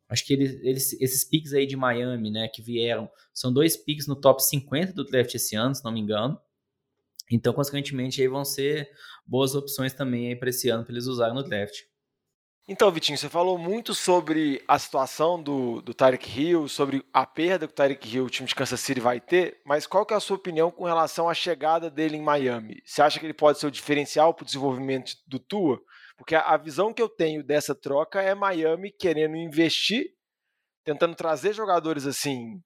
[0.08, 4.08] Acho que eles, eles, esses picks aí de Miami, né, que vieram, são dois picks
[4.08, 6.38] no top 50 do draft esse ano, se não me engano.
[7.30, 8.90] Então, consequentemente, aí vão ser
[9.24, 11.74] boas opções também para esse ano para eles usarem no draft.
[12.66, 17.66] Então, Vitinho, você falou muito sobre a situação do, do Tyreek Hill, sobre a perda
[17.66, 20.16] que o Tyreek Hill, o time de Kansas City, vai ter, mas qual que é
[20.16, 22.80] a sua opinião com relação à chegada dele em Miami?
[22.82, 25.78] Você acha que ele pode ser o diferencial para o desenvolvimento do Tua?
[26.16, 30.06] Porque a, a visão que eu tenho dessa troca é Miami querendo investir,
[30.82, 32.62] tentando trazer jogadores assim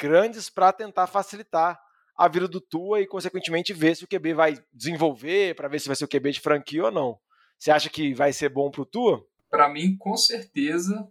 [0.00, 1.80] grandes para tentar facilitar
[2.16, 5.88] a vida do Tua e, consequentemente, ver se o QB vai desenvolver, para ver se
[5.88, 7.18] vai ser o QB de franquia ou não.
[7.58, 9.31] Você acha que vai ser bom para o Tua?
[9.52, 11.06] Para mim, com certeza,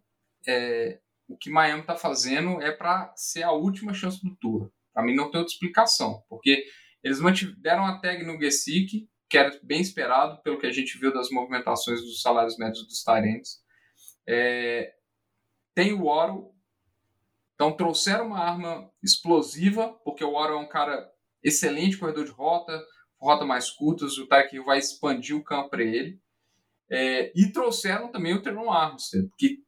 [0.47, 4.73] é, o que Miami está fazendo é para ser a última chance do Tua.
[4.91, 6.65] Para mim, não tem outra explicação, porque
[7.03, 11.13] eles mantiveram a tag no Gesick, que era bem esperado pelo que a gente viu
[11.13, 13.59] das movimentações dos salários médios dos Tyrants.
[14.27, 14.91] É,
[15.75, 16.51] tem o Oro,
[17.53, 21.07] então trouxeram uma arma explosiva, porque o Oro é um cara
[21.43, 22.83] excelente corredor de rota,
[23.19, 26.19] rota mais curtas, o Tyreek vai expandir o campo para ele.
[26.91, 29.63] É, e trouxeram também o Teron Armstead, que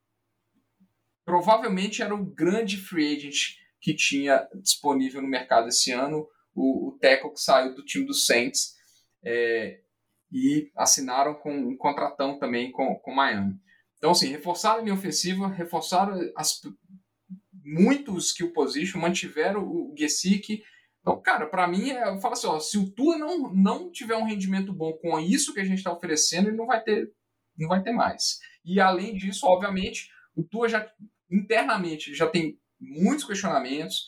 [1.24, 6.28] provavelmente era o grande free agent que tinha disponível no mercado esse ano.
[6.54, 8.76] o, o Teco que saiu do time do Saints
[9.24, 9.80] é,
[10.32, 13.56] e assinaram com um contratão também com o Miami.
[13.98, 16.60] Então, assim, reforçaram a linha ofensiva, reforçaram as,
[17.64, 20.62] muitos skill position, mantiveram o Gesick.
[21.04, 24.16] Então, cara, para mim, é, eu falo assim, ó, se o Tua não, não tiver
[24.16, 27.12] um rendimento bom com isso que a gente está oferecendo, ele não vai ter
[27.56, 28.40] não vai ter mais.
[28.66, 30.90] E além disso, obviamente, o Tua já
[31.30, 34.08] internamente já tem muitos questionamentos.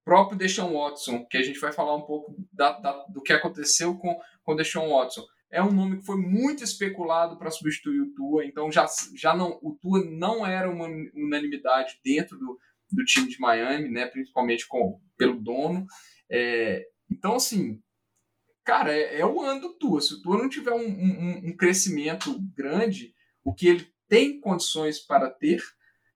[0.00, 3.32] O próprio Deshaun Watson, que a gente vai falar um pouco da, da, do que
[3.32, 8.14] aconteceu com, com Deshaun Watson, é um nome que foi muito especulado para substituir o
[8.14, 12.58] Tua, então já, já não, o Tua não era uma unanimidade dentro do,
[12.90, 15.86] do time de Miami, né, principalmente com, pelo dono.
[16.30, 17.80] É, então, assim,
[18.64, 20.00] cara, é, é, o ano do Tua.
[20.00, 24.98] Se o Tua não tiver um, um, um crescimento grande, o que ele tem condições
[24.98, 25.62] para ter,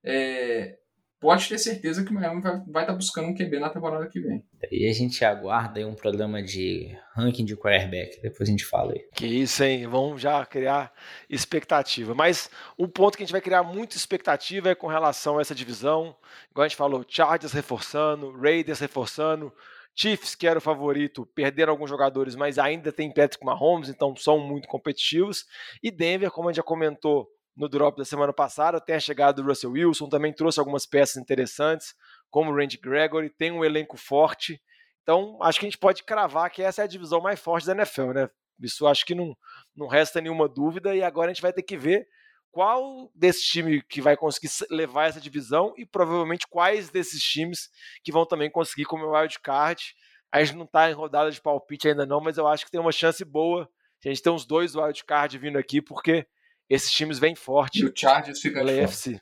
[0.04, 0.78] é,
[1.20, 4.18] pode ter certeza que o Miami vai, estar tá buscando um QB na temporada que
[4.18, 4.42] vem.
[4.70, 8.92] E a gente aguarda aí um programa de ranking de quarterback, depois a gente fala
[8.92, 9.04] aí.
[9.14, 9.86] Que isso, hein?
[9.86, 10.92] Vamos já criar
[11.28, 12.14] expectativa.
[12.14, 15.54] Mas um ponto que a gente vai criar muita expectativa é com relação a essa
[15.54, 16.16] divisão.
[16.50, 19.52] Igual a gente falou, Chargers reforçando, Raiders reforçando,
[19.94, 24.38] Chiefs, que era o favorito, perderam alguns jogadores, mas ainda tem Patrick Mahomes, então são
[24.38, 25.44] muito competitivos.
[25.82, 29.42] E Denver, como a gente já comentou no drop da semana passada, tem a chegada
[29.42, 31.94] do Russell Wilson, também trouxe algumas peças interessantes,
[32.30, 34.60] como o Randy Gregory, tem um elenco forte.
[35.02, 37.72] Então, acho que a gente pode cravar que essa é a divisão mais forte da
[37.72, 38.30] NFL, né?
[38.60, 39.36] Isso acho que não,
[39.74, 42.06] não resta nenhuma dúvida, e agora a gente vai ter que ver
[42.50, 47.70] qual desse time que vai conseguir levar essa divisão e provavelmente quais desses times
[48.02, 49.94] que vão também conseguir como wild card.
[50.32, 52.80] A gente não está em rodada de palpite ainda não, mas eu acho que tem
[52.80, 53.68] uma chance boa.
[54.04, 56.26] A gente tem uns dois wild card vindo aqui, porque
[56.70, 57.80] esses times vêm forte.
[57.80, 59.20] E o Chargers fica de AFC.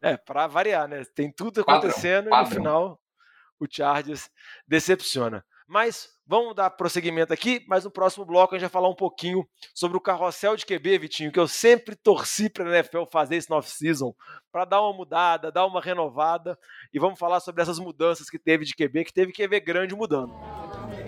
[0.00, 1.02] É, para variar, né?
[1.14, 2.40] Tem tudo acontecendo padrão, padrão.
[2.40, 3.00] e no final
[3.58, 4.30] o Chargers
[4.66, 5.44] decepciona.
[5.66, 9.48] Mas vamos dar prosseguimento aqui, mas no próximo bloco a gente vai falar um pouquinho
[9.74, 13.50] sobre o carrossel de QB, Vitinho, que eu sempre torci para a NFL fazer esse
[13.50, 14.14] off-season,
[14.52, 16.58] para dar uma mudada, dar uma renovada,
[16.92, 20.34] e vamos falar sobre essas mudanças que teve de QB, que teve QB grande mudando.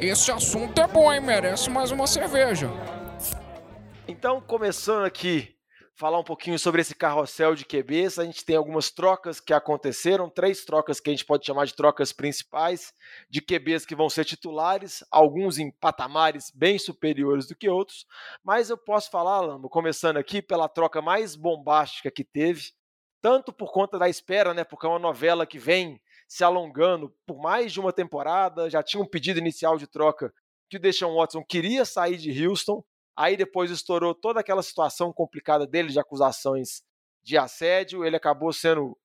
[0.00, 1.20] Esse assunto é bom, hein?
[1.20, 2.70] Merece mais uma cerveja.
[4.08, 5.55] Então, começando aqui
[5.96, 8.18] falar um pouquinho sobre esse carrossel de QBs.
[8.18, 11.74] A gente tem algumas trocas que aconteceram, três trocas que a gente pode chamar de
[11.74, 12.92] trocas principais,
[13.30, 18.06] de QBs que vão ser titulares, alguns em patamares bem superiores do que outros.
[18.44, 22.72] Mas eu posso falar, Lambo, começando aqui pela troca mais bombástica que teve,
[23.22, 24.64] tanto por conta da espera, né?
[24.64, 28.68] Porque é uma novela que vem se alongando por mais de uma temporada.
[28.68, 30.32] Já tinha um pedido inicial de troca
[30.68, 32.84] que o Deshaun Watson queria sair de Houston
[33.16, 36.82] Aí depois estourou toda aquela situação complicada dele de acusações
[37.22, 38.04] de assédio.
[38.04, 38.96] Ele acabou sendo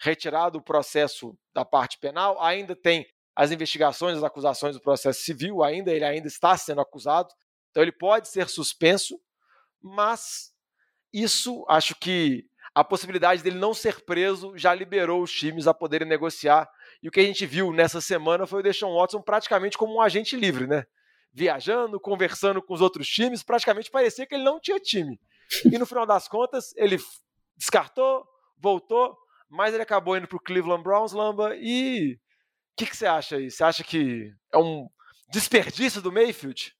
[0.00, 2.40] retirado do processo da parte penal.
[2.42, 5.62] Ainda tem as investigações, as acusações do processo civil.
[5.62, 7.28] Ainda ele ainda está sendo acusado.
[7.70, 9.20] Então ele pode ser suspenso,
[9.80, 10.52] mas
[11.12, 16.08] isso acho que a possibilidade dele não ser preso já liberou os times a poderem
[16.08, 16.68] negociar.
[17.02, 20.00] E o que a gente viu nessa semana foi o Deshaun Watson praticamente como um
[20.00, 20.84] agente livre, né?
[21.32, 25.20] Viajando, conversando com os outros times, praticamente parecia que ele não tinha time.
[25.64, 26.98] E no final das contas, ele
[27.56, 28.24] descartou,
[28.58, 29.16] voltou,
[29.48, 31.56] mas ele acabou indo para o Cleveland Browns, Lamba.
[31.56, 32.18] E o
[32.76, 33.50] que, que você acha aí?
[33.50, 34.88] Você acha que é um
[35.30, 36.74] desperdício do Mayfield?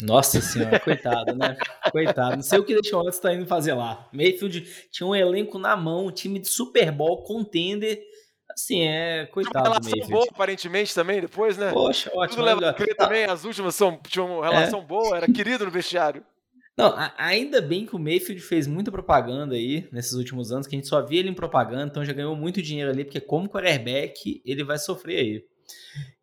[0.00, 1.56] Nossa senhora, coitado, né?
[1.90, 2.36] Coitado.
[2.36, 4.08] Não sei o que deixou antes tá indo fazer lá.
[4.12, 8.02] Mayfield tinha um elenco na mão, um time de Super Bowl, contender
[8.58, 11.72] Assim, é, coitado uma relação boa, aparentemente, também, depois, né?
[11.72, 12.36] Poxa, ótimo.
[12.36, 14.82] Tudo leva a também, as últimas são, tinham uma relação é.
[14.82, 16.24] boa, era querido no vestiário.
[16.74, 20.78] Não, ainda bem que o Mayfield fez muita propaganda aí nesses últimos anos, que a
[20.78, 24.42] gente só via ele em propaganda, então já ganhou muito dinheiro ali, porque como quarterback
[24.44, 25.44] ele vai sofrer aí.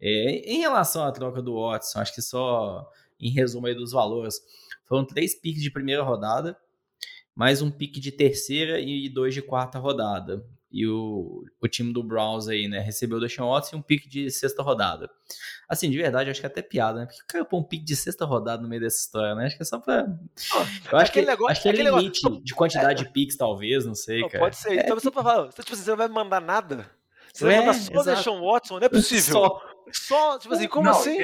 [0.01, 2.87] É, em relação à troca do Watson, acho que só
[3.19, 4.39] em resumo aí dos valores,
[4.85, 6.57] foram três piques de primeira rodada,
[7.35, 10.43] mais um pique de terceira e dois de quarta rodada
[10.73, 14.09] e o, o time do Browns aí, né, recebeu o Deshaun Watson e um pique
[14.09, 15.07] de sexta rodada.
[15.69, 17.05] Assim, de verdade, acho que é até piada, né?
[17.05, 19.45] Porque cara põe um pique de sexta rodada no meio dessa história, né?
[19.45, 20.07] Acho que é só pra...
[20.91, 22.43] Eu acho que, negócio, acho que é limite negócio...
[22.43, 23.05] de quantidade é.
[23.05, 24.43] de piques, talvez, não sei, não, cara.
[24.43, 24.71] Pode ser.
[24.71, 26.89] É, então, só pra falar, tipo assim, você não vai me mandar nada?
[27.31, 28.79] Você vai é, mandar só o Deshaun Watson?
[28.79, 29.33] Não é possível.
[29.33, 29.61] Só.
[29.91, 31.19] Só, tipo assim, como não, assim?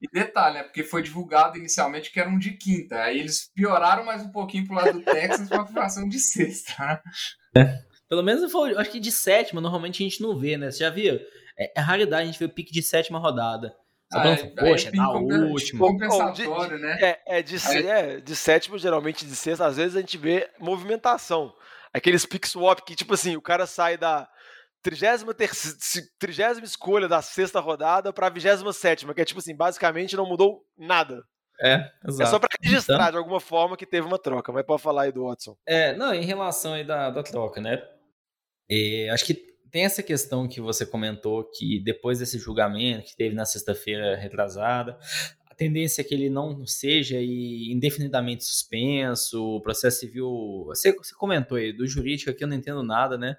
[0.00, 0.62] E detalhe, né?
[0.64, 3.02] Porque foi divulgado inicialmente que era um de quinta.
[3.02, 7.02] Aí eles pioraram mais um pouquinho pro lado do Texas pra fazer um de sexta.
[7.56, 7.91] É.
[8.12, 10.70] Pelo menos foi, acho que de sétima, normalmente a gente não vê, né?
[10.70, 11.18] Você já viu?
[11.58, 13.74] É, é raridade a gente ver o pique de sétima rodada.
[14.12, 15.86] ah, é, poxa, é na última.
[15.86, 16.98] Compensatório, né?
[17.00, 17.56] É, é, de,
[17.88, 21.54] é, de sétimo, geralmente de sexta, às vezes a gente vê movimentação.
[21.90, 24.28] Aqueles pick swap que, tipo assim, o cara sai da,
[24.82, 25.32] trigésima
[26.64, 31.24] escolha da sexta rodada pra vigésima sétima, que é tipo assim, basicamente não mudou nada.
[31.58, 32.22] É, exato.
[32.22, 35.04] É só pra registrar Então- de alguma forma que teve uma troca, mas pode falar
[35.04, 35.56] aí do Watson.
[35.64, 37.82] É, não, em relação aí da, da troca, né?
[38.74, 39.34] É, acho que
[39.70, 44.98] tem essa questão que você comentou que depois desse julgamento que teve na sexta-feira retrasada,
[45.46, 50.64] a tendência é que ele não seja indefinidamente suspenso, o processo civil.
[50.68, 53.36] Você, você comentou aí, do jurídico aqui eu não entendo nada, né?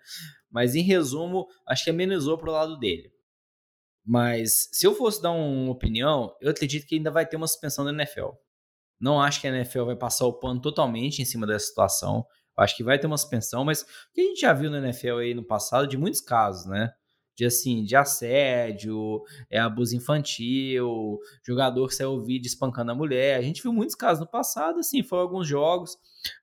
[0.52, 3.12] Mas em resumo, acho que amenizou pro lado dele.
[4.06, 7.84] Mas se eu fosse dar uma opinião, eu acredito que ainda vai ter uma suspensão
[7.84, 8.30] da NFL.
[9.00, 12.24] Não acho que a NFL vai passar o pano totalmente em cima dessa situação.
[12.58, 15.18] Acho que vai ter uma suspensão, mas o que a gente já viu na NFL
[15.18, 16.94] aí no passado de muitos casos, né?
[17.36, 23.40] De assim, de assédio, é abuso infantil, jogador que saiu vídeo espancando a mulher.
[23.40, 25.98] A gente viu muitos casos no passado, assim, foram alguns jogos.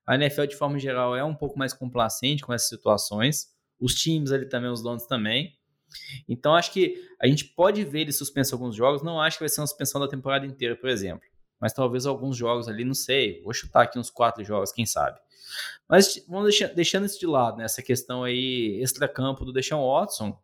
[0.05, 3.47] A NFL, de forma geral, é um pouco mais complacente com essas situações.
[3.79, 5.53] Os times ali também, os donos também.
[6.27, 9.01] Então, acho que a gente pode ver ele suspenso alguns jogos.
[9.01, 11.25] Não acho que vai ser uma suspensão da temporada inteira, por exemplo.
[11.59, 13.41] Mas talvez alguns jogos ali, não sei.
[13.43, 15.19] Vou chutar aqui uns quatro jogos, quem sabe.
[15.87, 17.65] Mas vamos deixar, deixando isso de lado, né?
[17.65, 20.37] Essa questão aí, extra-campo do Deshaun Watson,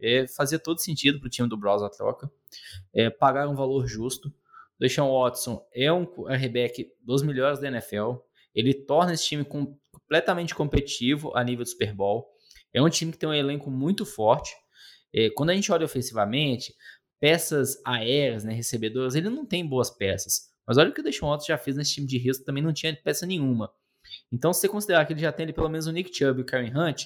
[0.00, 2.30] é, fazia todo sentido para o time do Browns a troca.
[2.92, 4.32] É, pagar um valor justo.
[4.78, 8.14] Deshaun Watson é um quarterback dos melhores da NFL.
[8.54, 12.30] Ele torna esse time com- completamente competitivo a nível do Super Bowl.
[12.72, 14.54] É um time que tem um elenco muito forte.
[15.12, 16.74] É, quando a gente olha ofensivamente,
[17.18, 20.50] peças aéreas, né, recebedoras, ele não tem boas peças.
[20.66, 22.72] Mas olha o que o Deshaun Watson já fez nesse time de risco, também não
[22.72, 23.70] tinha peça nenhuma.
[24.32, 26.42] Então, se você considerar que ele já tem ali pelo menos o Nick Chubb e
[26.42, 27.04] o Karen Hunt,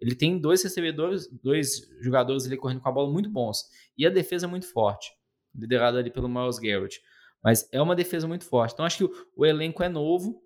[0.00, 3.64] ele tem dois recebedores, dois jogadores ali correndo com a bola muito bons.
[3.96, 5.10] E a defesa é muito forte,
[5.54, 7.00] liderada ali pelo Miles Garrett.
[7.42, 8.72] Mas é uma defesa muito forte.
[8.72, 10.40] Então, acho que o, o elenco é novo,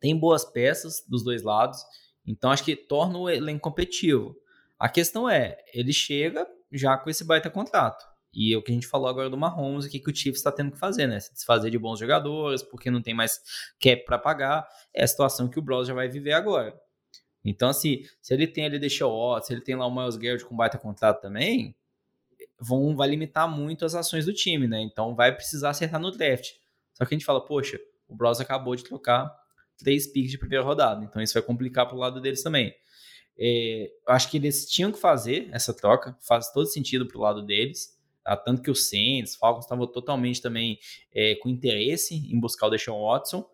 [0.00, 1.78] tem boas peças dos dois lados.
[2.26, 4.36] Então, acho que torna o elenco competitivo.
[4.78, 8.04] A questão é, ele chega já com esse baita contrato.
[8.34, 10.40] E é o que a gente falou agora do Mahomes, o que, que o Chiefs
[10.40, 11.20] está tendo que fazer, né?
[11.20, 13.40] Se desfazer de bons jogadores, porque não tem mais
[13.80, 14.66] cap para pagar.
[14.92, 16.74] É a situação que o Bros já vai viver agora.
[17.44, 20.44] Então, assim, se ele tem ali deixou Watts, se ele tem lá o Miles Garrett
[20.44, 21.76] com baita contrato também,
[22.58, 24.80] vão, vai limitar muito as ações do time, né?
[24.80, 26.52] Então vai precisar acertar no draft.
[26.94, 29.30] Só que a gente fala, poxa, o Bros acabou de trocar
[29.76, 32.74] três picks de primeira rodada, então isso vai complicar pro lado deles também.
[33.36, 37.93] É, acho que eles tinham que fazer essa troca, faz todo sentido pro lado deles.
[38.24, 38.36] Tá?
[38.36, 40.78] Tanto que o Saints, Falcons estavam totalmente também
[41.12, 43.46] é, com interesse em buscar o Deshaun Watson,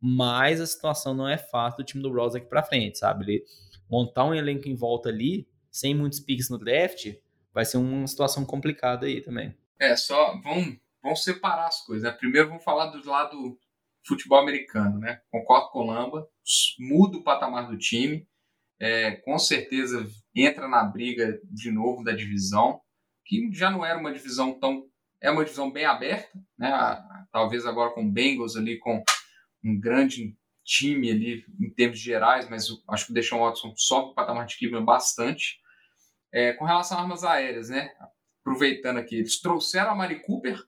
[0.00, 3.24] mas a situação não é fácil do time do Bros aqui para frente, sabe?
[3.24, 3.44] Ele
[3.90, 7.14] montar um elenco em volta ali, sem muitos picks no draft,
[7.52, 9.56] vai ser uma situação complicada aí também.
[9.80, 12.04] É, só vamos, vamos separar as coisas.
[12.04, 12.16] Né?
[12.16, 13.58] Primeiro vamos falar do lado
[14.06, 15.20] futebol americano, né?
[15.30, 16.28] Concordo com o Lamba,
[16.78, 18.26] muda o patamar do time,
[18.80, 22.80] é, com certeza entra na briga de novo da divisão,
[23.28, 24.88] que já não era uma divisão tão.
[25.20, 26.70] É uma divisão bem aberta, né?
[27.30, 29.02] Talvez agora com o Bengals ali, com
[29.62, 34.14] um grande time ali em termos gerais, mas acho que o Deshaun Watson sobe o
[34.14, 35.60] patamar de Cleveland bastante.
[36.32, 37.90] É, com relação a armas aéreas, né?
[38.40, 40.58] Aproveitando aqui, eles trouxeram a Mari Cooper,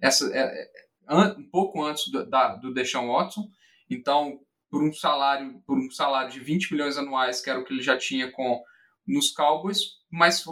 [0.00, 0.70] essa, é,
[1.10, 3.48] um pouco antes do, da, do Deshaun Watson,
[3.90, 7.72] então por um salário por um salário de 20 milhões anuais, que era o que
[7.72, 8.62] ele já tinha com
[9.06, 10.42] nos Cowboys, mas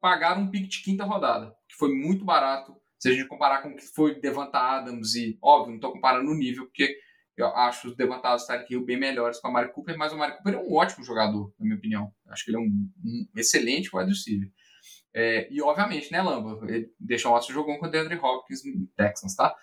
[0.00, 3.68] pagaram um pique de quinta rodada, que foi muito barato se a gente comparar com
[3.68, 6.96] o que foi Devonta Adams e, óbvio, não estou comparando o nível, porque
[7.36, 10.16] eu acho os Devonta Adams Tyreek Hill bem melhores com a Mari Cooper, mas o
[10.16, 12.10] Mari Cooper é um ótimo jogador, na minha opinião.
[12.28, 14.50] Acho que ele é um, um excelente wide receiver.
[15.14, 16.58] É, e, obviamente, né, Lamba?
[16.98, 19.54] Deixou o Watson jogou com o DeAndre Hopkins no Texans, tá?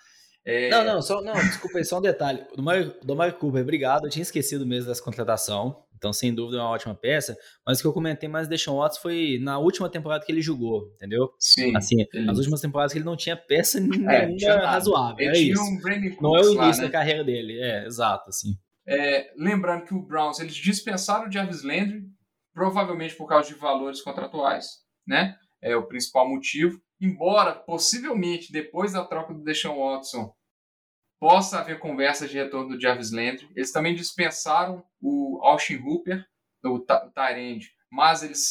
[0.44, 0.68] É...
[0.68, 2.44] Não, não, só, não, desculpa aí, só um detalhe.
[2.54, 4.04] Do Mari, do Mari Cooper, obrigado.
[4.04, 5.83] Eu tinha esquecido mesmo dessa contratação.
[5.96, 7.36] Então, sem dúvida, é uma ótima peça.
[7.66, 10.42] Mas o que eu comentei mais do Deshaun Watts foi na última temporada que ele
[10.42, 11.30] jogou, entendeu?
[11.38, 11.76] Sim.
[11.76, 12.26] Assim, ele...
[12.26, 15.16] nas últimas temporadas que ele não tinha peça nenhuma é, razoável.
[15.18, 15.62] Ele é tinha isso.
[15.62, 16.82] um não é o início lá, né?
[16.82, 17.60] da carreira dele.
[17.60, 18.54] É, exato, assim.
[18.86, 22.02] É, lembrando que o Browns, eles dispensaram o Jarvis Landry,
[22.52, 24.66] provavelmente por causa de valores contratuais,
[25.06, 25.34] né?
[25.62, 26.78] É o principal motivo.
[27.00, 30.32] Embora, possivelmente, depois da troca do Deshaun Watson,
[31.24, 33.48] possa haver conversa de retorno do Jarvis Landry.
[33.56, 36.22] Eles também dispensaram o Austin Hooper,
[36.62, 38.50] o Tyrande, mas eles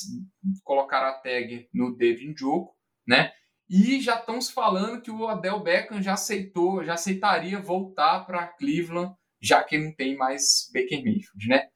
[0.63, 2.73] colocaram a tag no David Njoku,
[3.07, 3.31] né?
[3.69, 8.47] E já estão se falando que o Odell Beckham já aceitou, já aceitaria voltar para
[8.47, 11.67] Cleveland, já que não tem mais Baker Mayfield, né?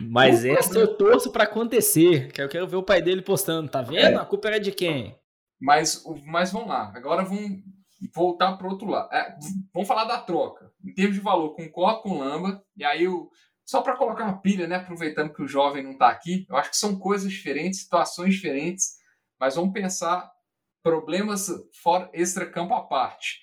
[0.00, 3.70] Mas o essa eu torço para acontecer, que eu quero ver o pai dele postando,
[3.70, 3.98] tá vendo?
[3.98, 4.14] É.
[4.16, 5.16] A culpa era de quem?
[5.60, 7.62] Mas, mas vamos lá, agora vamos
[8.08, 9.12] voltar para outro lado.
[9.12, 9.36] É,
[9.72, 10.72] vamos falar da troca.
[10.84, 13.30] Em termos de valor, concordo com o Lamba, e aí o
[13.64, 14.76] só para colocar uma pilha, né?
[14.76, 18.96] Aproveitando que o jovem não está aqui, eu acho que são coisas diferentes, situações diferentes,
[19.38, 20.28] mas vamos pensar
[20.82, 21.48] problemas
[21.80, 23.38] fora extra-campo à parte.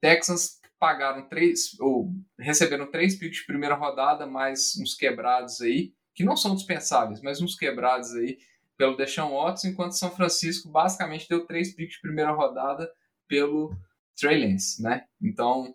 [0.00, 6.22] Texans pagaram três, ou receberam três picks de primeira rodada, mais uns quebrados aí, que
[6.22, 8.38] não são dispensáveis, mas uns quebrados aí
[8.76, 12.88] pelo Deshaun Watson, enquanto São Francisco basicamente deu três picks de primeira rodada
[13.26, 13.76] pelo
[14.16, 15.04] Trey Lance, né?
[15.20, 15.74] Então,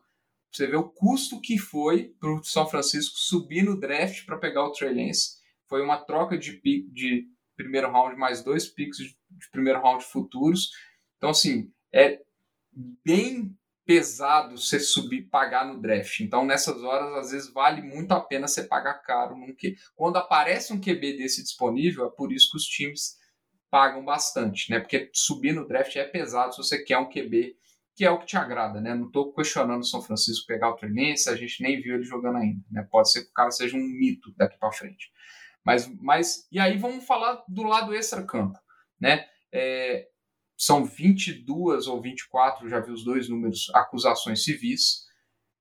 [0.51, 4.63] você vê o custo que foi para o São Francisco subir no draft para pegar
[4.63, 5.37] o Trey Lance.
[5.67, 9.17] Foi uma troca de, pick, de primeiro round mais dois picks de,
[9.51, 10.71] primeiro round futuros.
[11.17, 12.21] Então, assim, é
[13.05, 16.19] bem pesado você subir pagar no draft.
[16.19, 19.55] Então, nessas horas, às vezes vale muito a pena você pagar caro num
[19.95, 23.18] quando aparece um QB desse disponível, é por isso que os times
[23.69, 24.79] pagam bastante, né?
[24.79, 27.55] Porque subir no draft é pesado se você quer um QB
[27.99, 28.95] que é o que te agrada, né?
[28.95, 32.37] Não estou questionando o São Francisco pegar o Trinense, a gente nem viu ele jogando
[32.37, 32.87] ainda, né?
[32.89, 35.11] Pode ser que o cara seja um mito daqui para frente.
[35.65, 38.57] Mas, mas, e aí vamos falar do lado extra-campo,
[39.01, 39.27] né?
[39.51, 40.07] É,
[40.57, 45.05] são 22 ou 24, já vi os dois números, acusações civis.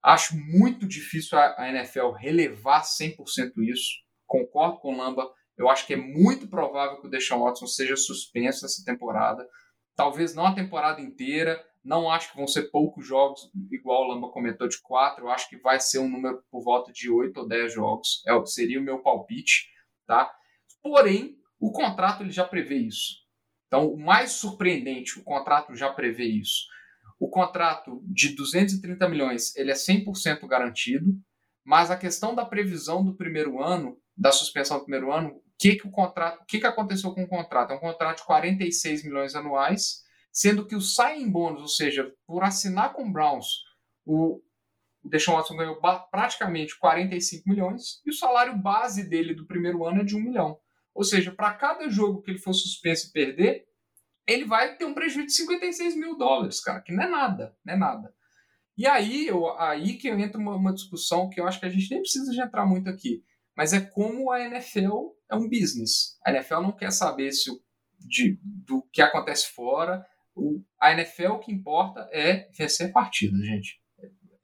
[0.01, 3.91] Acho muito difícil a, a NFL relevar 100% isso.
[4.29, 5.29] Concordo com o Lamba.
[5.59, 9.47] Eu acho que é muito provável que o Deshaun Watson seja suspenso nessa temporada.
[9.97, 14.31] Talvez não a temporada inteira, não acho que vão ser poucos jogos, igual o Lamba
[14.31, 15.25] comentou, de quatro.
[15.25, 18.23] Eu acho que vai ser um número por volta de oito ou dez jogos.
[18.27, 19.69] É, seria o meu palpite.
[20.07, 20.33] Tá?
[20.83, 23.17] Porém, o contrato ele já prevê isso.
[23.67, 26.67] Então, o mais surpreendente, o contrato já prevê isso.
[27.19, 31.13] O contrato de 230 milhões ele é 100% garantido,
[31.65, 35.77] mas a questão da previsão do primeiro ano, da suspensão do primeiro ano, o que,
[35.77, 37.73] que o contrato, que, que aconteceu com o contrato?
[37.73, 40.07] É um contrato de 46 milhões anuais
[40.39, 43.65] sendo que o signing bônus, ou seja, por assinar com o Browns,
[44.07, 44.41] o
[45.03, 45.81] Deshaun Watson ganhou
[46.13, 50.57] praticamente 45 milhões e o salário base dele do primeiro ano é de 1 milhão.
[50.95, 53.65] Ou seja, para cada jogo que ele for suspenso e perder,
[54.29, 57.75] ele vai ter um prejuízo de 56 mil dólares, cara, que não é nada, não
[57.75, 58.15] é nada.
[58.77, 61.91] E aí, eu, aí que entra uma, uma discussão que eu acho que a gente
[61.91, 63.25] nem precisa de entrar muito aqui,
[63.59, 66.17] mas é como a NFL é um business.
[66.25, 67.61] A NFL não quer saber se o,
[67.99, 73.83] de, do que acontece fora, o, a NFL o que importa é vencer partidas, gente.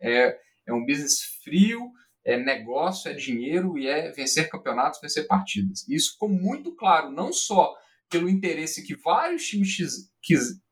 [0.02, 0.36] É,
[0.66, 1.92] é um business frio,
[2.24, 5.88] é negócio, é dinheiro e é vencer campeonatos, vencer partidas.
[5.88, 7.72] Isso ficou muito claro, não só
[8.10, 9.76] pelo interesse que vários times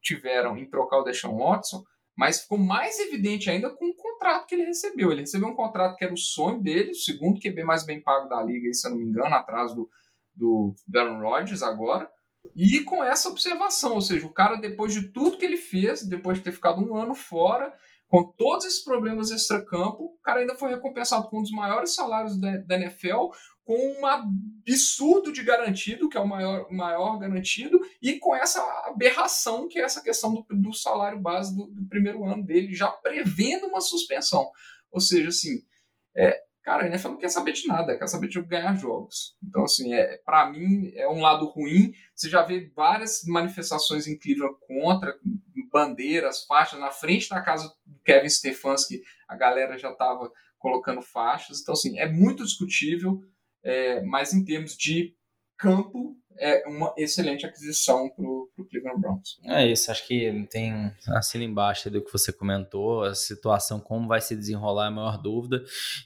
[0.01, 1.85] tiveram em trocar o Deshaun Watson,
[2.17, 5.11] mas ficou mais evidente ainda com o contrato que ele recebeu.
[5.11, 8.29] Ele recebeu um contrato que era o sonho dele, o segundo QB mais bem pago
[8.29, 9.89] da liga, se eu não me engano, atrás do,
[10.35, 12.11] do Aaron Rodgers agora.
[12.55, 16.39] E com essa observação, ou seja, o cara, depois de tudo que ele fez, depois
[16.39, 17.73] de ter ficado um ano fora,
[18.09, 22.39] com todos esses problemas extra-campo, o cara ainda foi recompensado com um dos maiores salários
[22.39, 23.31] da, da NFL,
[23.65, 29.69] com um absurdo de garantido, que é o maior, maior garantido, e com essa aberração
[29.69, 33.67] que é essa questão do, do salário base do, do, primeiro ano dele, já prevendo
[33.67, 34.51] uma suspensão.
[34.91, 35.63] Ou seja, assim,
[36.17, 39.37] é, Cara, a NFL não quer saber de nada, quer saber de ganhar jogos.
[39.43, 41.93] Então, assim, é, para mim é um lado ruim.
[42.15, 45.13] Você já vê várias manifestações Cleveland contra,
[45.73, 51.61] bandeiras, faixas, na frente da casa do Kevin Stefanski, a galera já estava colocando faixas.
[51.61, 53.21] Então, assim, é muito discutível,
[53.63, 55.15] é, mas em termos de
[55.59, 59.39] campo, é uma excelente aquisição para o Cleveland Browns.
[59.45, 64.21] É isso, acho que tem assina embaixo do que você comentou, a situação, como vai
[64.21, 65.63] se desenrolar, é a maior dúvida.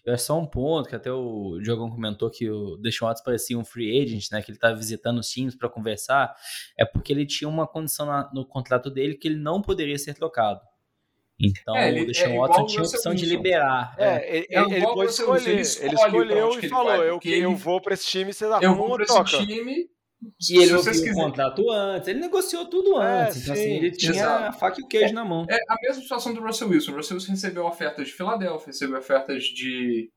[0.07, 3.65] É só um ponto que até o Diogão comentou que o Deshaun Watson parecia um
[3.65, 6.35] free agent, né, que ele estava visitando os times para conversar,
[6.79, 10.61] é porque ele tinha uma condição no contrato dele que ele não poderia ser trocado.
[11.39, 13.95] Então é, ele, o Deshaun é Watson tinha a opção de liberar.
[13.99, 14.37] É, é.
[14.37, 15.51] ele, ele, ele pode escolher.
[15.51, 18.59] Ele, escolhe ele escolheu e falou: vai, eu, eu vou para esse time, você dá
[18.63, 19.89] eu vou para esse time
[20.51, 23.43] e ele ouviu o contrato antes, ele negociou tudo é, antes.
[23.43, 24.45] então, assim, ele tinha Exato.
[24.45, 25.47] a faca e o queijo é, na mão.
[25.49, 26.93] É a mesma situação do Russell Wilson.
[26.93, 30.11] O Russell Wilson recebeu ofertas de Filadélfia, recebeu ofertas de,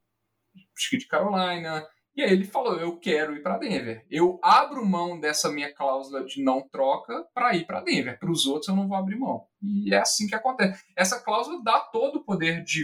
[0.91, 1.85] de Carolina.
[2.19, 4.05] E aí ele falou: Eu quero ir para Denver.
[4.11, 8.19] Eu abro mão dessa minha cláusula de não troca para ir para Denver.
[8.19, 9.47] Para os outros eu não vou abrir mão.
[9.63, 10.83] E é assim que acontece.
[10.97, 12.83] Essa cláusula dá todo o poder de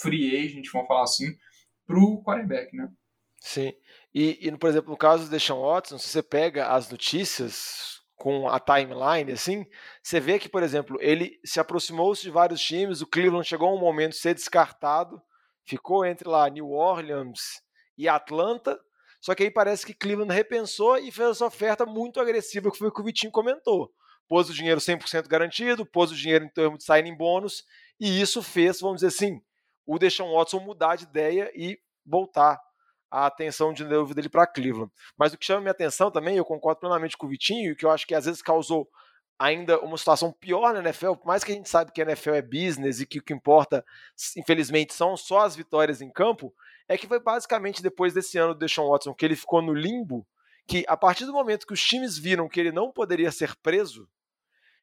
[0.00, 1.26] free agent, vamos falar assim,
[1.86, 2.88] para o quarterback, né?
[3.38, 3.74] Sim.
[4.14, 8.48] E, e, por exemplo, no caso do Deshaun Watson, se você pega as notícias com
[8.48, 9.66] a timeline, assim,
[10.02, 13.74] você vê que, por exemplo, ele se aproximou-se de vários times, o Cleveland chegou a
[13.74, 15.20] um momento de ser descartado,
[15.66, 17.62] ficou entre lá New Orleans
[17.96, 18.78] e Atlanta,
[19.20, 22.88] só que aí parece que Cleveland repensou e fez essa oferta muito agressiva, que foi
[22.88, 23.90] o que o Vitinho comentou.
[24.28, 27.64] Pôs o dinheiro 100% garantido, pôs o dinheiro em termos de signing bônus,
[27.98, 29.40] e isso fez, vamos dizer assim,
[29.86, 32.60] o Deshaun Watson mudar de ideia e voltar
[33.10, 34.90] a atenção de novo dele para Cleveland.
[35.16, 37.86] Mas o que chama minha atenção também, eu concordo plenamente com o Vitinho, e que
[37.86, 38.88] eu acho que às vezes causou
[39.38, 42.34] ainda uma situação pior na NFL, por mais que a gente sabe que a NFL
[42.34, 43.84] é business e que o que importa,
[44.36, 46.54] infelizmente, são só as vitórias em campo,
[46.88, 50.26] é que foi basicamente depois desse ano do Deshaun Watson que ele ficou no limbo,
[50.66, 54.08] que a partir do momento que os times viram que ele não poderia ser preso,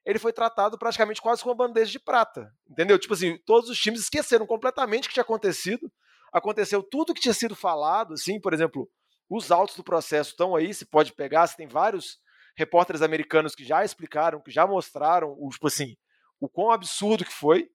[0.06, 2.98] ele foi tratado praticamente quase com uma bandeja de prata, entendeu?
[2.98, 5.92] Tipo assim, todos os times esqueceram completamente o que tinha acontecido,
[6.32, 8.90] aconteceu tudo o que tinha sido falado, assim, por exemplo,
[9.30, 12.20] os autos do processo estão aí, se pode pegar, você tem vários
[12.56, 15.96] repórteres americanos que já explicaram, que já mostraram, o, tipo assim,
[16.40, 17.70] o quão absurdo que foi.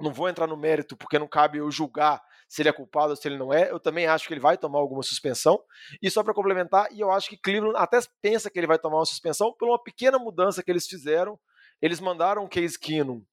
[0.00, 2.20] Não vou entrar no mérito, porque não cabe eu julgar
[2.54, 3.68] se ele é culpado ou se ele não é.
[3.68, 5.60] Eu também acho que ele vai tomar alguma suspensão.
[6.00, 8.98] E só para complementar, e eu acho que Cleveland até pensa que ele vai tomar
[8.98, 11.36] uma suspensão por uma pequena mudança que eles fizeram.
[11.82, 13.24] Eles mandaram o Case Keenum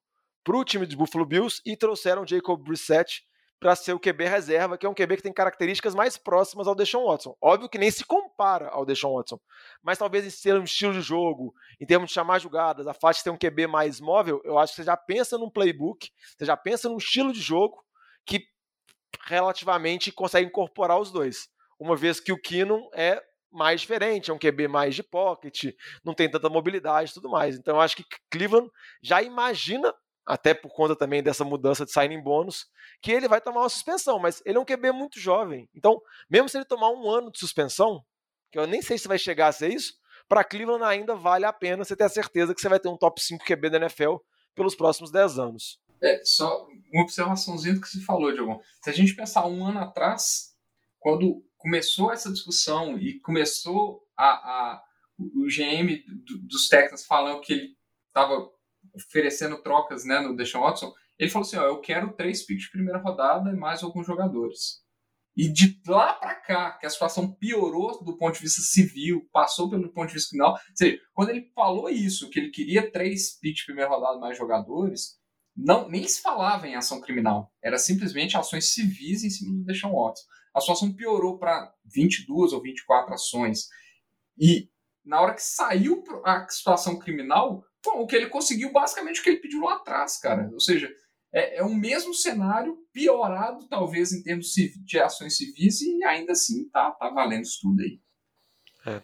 [0.43, 3.21] para o time de Buffalo Bills e trouxeram Jacob Brissett
[3.59, 6.73] para ser o QB reserva, que é um QB que tem características mais próximas ao
[6.73, 7.37] Deshaun Watson.
[7.39, 9.39] Óbvio que nem se compara ao Deshaun Watson,
[9.83, 13.23] mas talvez em termos de estilo de jogo, em termos de chamar jogadas, a faixa
[13.23, 16.57] ter um QB mais móvel, eu acho que você já pensa num playbook, você já
[16.57, 17.77] pensa num estilo de jogo
[19.25, 21.49] relativamente consegue incorporar os dois.
[21.79, 26.13] Uma vez que o Keenum é mais diferente, é um QB mais de pocket, não
[26.13, 27.55] tem tanta mobilidade e tudo mais.
[27.55, 28.69] Então eu acho que Cleveland
[29.01, 29.93] já imagina
[30.25, 32.65] até por conta também dessa mudança de signing bônus,
[33.01, 35.67] que ele vai tomar uma suspensão, mas ele é um QB muito jovem.
[35.75, 38.03] Então, mesmo se ele tomar um ano de suspensão,
[38.51, 39.93] que eu nem sei se vai chegar a ser isso,
[40.29, 42.97] para Cleveland ainda vale a pena você ter a certeza que você vai ter um
[42.97, 44.17] top 5 QB da NFL
[44.55, 45.79] pelos próximos 10 anos.
[46.03, 48.61] É, só uma observaçãozinha do que se falou, Diogo.
[48.83, 50.55] Se a gente pensar um ano atrás,
[50.99, 54.83] quando começou essa discussão e começou a, a
[55.17, 56.03] o GM
[56.47, 57.77] dos Texans falando que ele
[58.07, 58.49] estava
[58.95, 62.71] oferecendo trocas né, no Deshaun Watson, ele falou assim: ó, eu quero três picks de
[62.71, 64.81] primeira rodada e mais alguns jogadores.
[65.35, 69.69] E de lá para cá, que a situação piorou do ponto de vista civil, passou
[69.69, 70.53] pelo ponto de vista criminal.
[70.53, 74.37] Ou seja, quando ele falou isso, que ele queria três picks de primeira rodada mais
[74.37, 75.20] jogadores,
[75.55, 77.53] não nem se falava em ação criminal.
[77.61, 80.23] Era simplesmente ações civis em cima do Deshaun Watson.
[80.53, 83.67] A situação piorou para 22 ou 24 ações.
[84.37, 84.69] E
[85.03, 89.29] na hora que saiu a situação criminal, Bom, o que ele conseguiu basicamente o que
[89.29, 90.49] ele pediu lá atrás, cara.
[90.53, 90.89] Ou seja,
[91.33, 96.69] é, é o mesmo cenário, piorado talvez em termos de ações civis, e ainda assim
[96.69, 97.99] tá, tá valendo isso tudo aí.
[98.85, 99.01] É.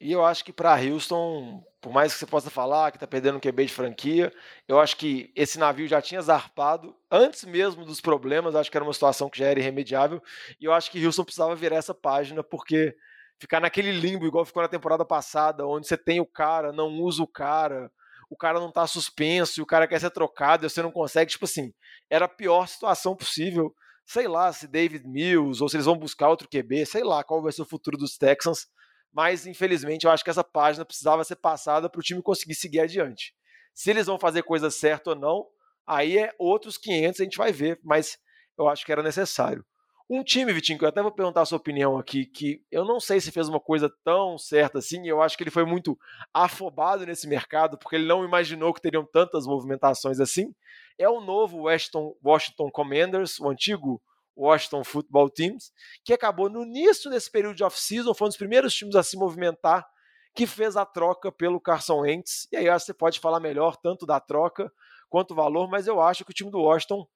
[0.00, 3.36] E eu acho que para Houston, por mais que você possa falar que tá perdendo
[3.36, 4.32] um QB de franquia,
[4.66, 8.82] eu acho que esse navio já tinha zarpado antes mesmo dos problemas, acho que era
[8.82, 10.18] uma situação que já era irremediável,
[10.58, 12.96] e eu acho que Houston precisava virar essa página, porque
[13.38, 17.22] ficar naquele limbo, igual ficou na temporada passada, onde você tem o cara, não usa
[17.22, 17.92] o cara,
[18.30, 21.32] o cara não tá suspenso e o cara quer ser trocado e você não consegue.
[21.32, 21.70] Tipo assim,
[22.08, 23.74] era a pior situação possível.
[24.06, 27.42] Sei lá se David Mills ou se eles vão buscar outro QB, sei lá qual
[27.42, 28.68] vai ser o futuro dos Texans.
[29.14, 32.80] Mas, infelizmente, eu acho que essa página precisava ser passada para o time conseguir seguir
[32.80, 33.32] adiante.
[33.72, 35.46] Se eles vão fazer coisa certa ou não,
[35.86, 38.18] aí é outros 500, a gente vai ver, mas
[38.58, 39.64] eu acho que era necessário.
[40.10, 43.00] Um time, Vitinho, que eu até vou perguntar a sua opinião aqui, que eu não
[43.00, 45.98] sei se fez uma coisa tão certa assim, eu acho que ele foi muito
[46.32, 50.54] afobado nesse mercado, porque ele não imaginou que teriam tantas movimentações assim,
[50.98, 54.02] é o novo Washington, Washington Commanders, o antigo
[54.36, 55.72] Washington Football Teams,
[56.04, 59.16] que acabou no início desse período de off-season, foi um dos primeiros times a se
[59.16, 59.86] movimentar,
[60.34, 64.18] que fez a troca pelo Carson Wentz, e aí você pode falar melhor tanto da
[64.18, 64.72] troca
[65.08, 67.06] quanto o valor, mas eu acho que o time do Washington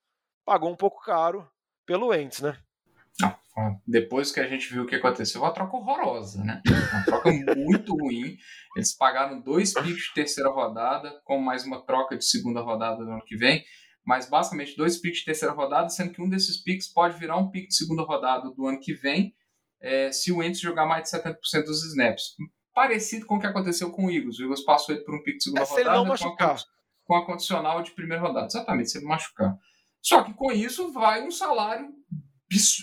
[0.45, 1.49] pagou um pouco caro
[1.85, 2.57] pelo Wentz, né?
[3.87, 6.63] Depois que a gente viu o que aconteceu, uma troca horrorosa, né?
[6.93, 8.37] Uma troca muito ruim.
[8.77, 13.13] Eles pagaram dois picks de terceira rodada, com mais uma troca de segunda rodada no
[13.13, 13.65] ano que vem.
[14.09, 17.51] Mas basicamente dois picks de terceira rodada, sendo que um desses picks pode virar um
[17.51, 19.35] pick de segunda rodada do ano que vem,
[19.83, 21.37] é, se o Ents jogar mais de 70%
[21.67, 22.35] dos snaps.
[22.73, 24.39] Parecido com o que aconteceu com o Eagles.
[24.39, 25.83] O Eagles passou ele por um pick de segunda é, rodada.
[25.83, 26.57] Se ele não machucar.
[27.05, 28.47] Com a, com a condicional de primeira rodada.
[28.47, 29.55] Exatamente, se ele machucar.
[30.01, 31.93] Só que com isso vai um salário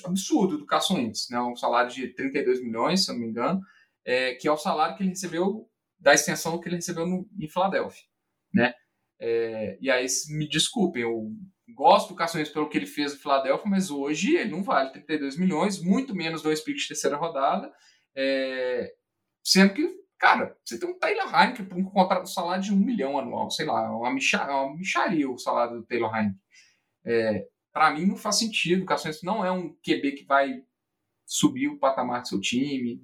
[0.05, 1.41] absurdo do Carson Wentz, né?
[1.41, 3.61] um salário de 32 milhões, se eu não me engano,
[4.05, 5.67] é, que é o salário que ele recebeu
[5.97, 8.03] da extensão que ele recebeu no, em Filadélfia.
[8.53, 8.75] Né?
[9.19, 11.31] É, e aí, me desculpem, eu
[11.73, 15.37] gosto do Carson pelo que ele fez no Filadélfia, mas hoje ele não vale 32
[15.37, 17.71] milhões, muito menos dois picks de terceira rodada,
[18.15, 18.93] é,
[19.43, 22.77] sendo que, cara, você tem um Taylor Heineken por um contrato um salário de um
[22.77, 26.39] milhão anual, sei lá, uma, micha, uma micharia o salário do Taylor Heineken.
[27.05, 28.83] É, para mim não faz sentido.
[28.83, 30.63] O Carson não é um QB que vai
[31.25, 33.01] subir o patamar do seu time.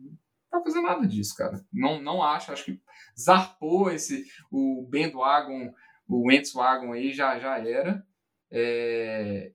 [0.49, 1.61] Não vai fazer nada disso, cara.
[1.71, 2.53] Não, não acho.
[2.53, 2.81] Acho que
[3.19, 5.73] zarpou esse o bandwagon,
[6.11, 8.03] o Wagon aí já, já era.
[8.51, 9.51] É,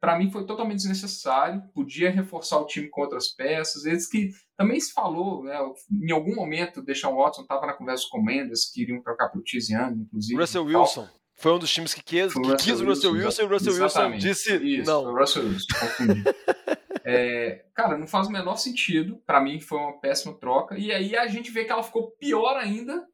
[0.00, 1.62] para mim foi totalmente desnecessário.
[1.74, 3.84] Podia reforçar o time com outras peças.
[3.84, 5.58] Eles que também se falou, né,
[6.02, 9.28] em algum momento, o Deshaun Watson estava na conversa com o Mendes, que iriam trocar
[9.28, 10.40] para o Tiziano, inclusive.
[10.40, 11.08] Russell Wilson.
[11.38, 13.48] Foi um dos times que quis, que Russell quis o Russell Wilson, Wilson e o
[13.48, 15.02] Russell Wilson disse Isso, não.
[15.02, 16.24] foi o Russell Wilson, confundi.
[17.08, 19.22] É, cara, não faz o menor sentido.
[19.24, 20.76] Para mim foi uma péssima troca.
[20.76, 23.06] E aí a gente vê que ela ficou pior ainda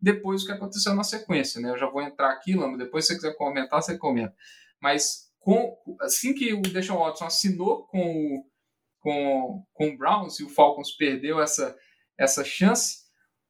[0.00, 1.70] depois do que aconteceu na sequência, né?
[1.70, 4.34] Eu já vou entrar aqui, Lama, depois se você quiser comentar, você comenta.
[4.80, 8.44] Mas com, assim que o Deshaun Watson assinou com o,
[9.00, 11.76] com, com o Browns e o Falcons perdeu essa,
[12.18, 13.06] essa chance,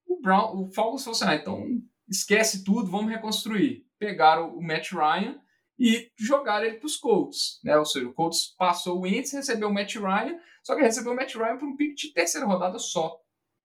[0.07, 1.64] o, Brown, o Falcons falou assim, ah, então
[2.09, 3.84] esquece tudo, vamos reconstruir.
[3.99, 5.40] Pegaram o Matt Ryan
[5.78, 7.76] e jogaram ele para os Colts, né?
[7.76, 11.16] Ou seja, o Colts passou o Wentz, recebeu o Matt Ryan, só que recebeu o
[11.16, 13.18] Matt Ryan por um pick de terceira rodada só,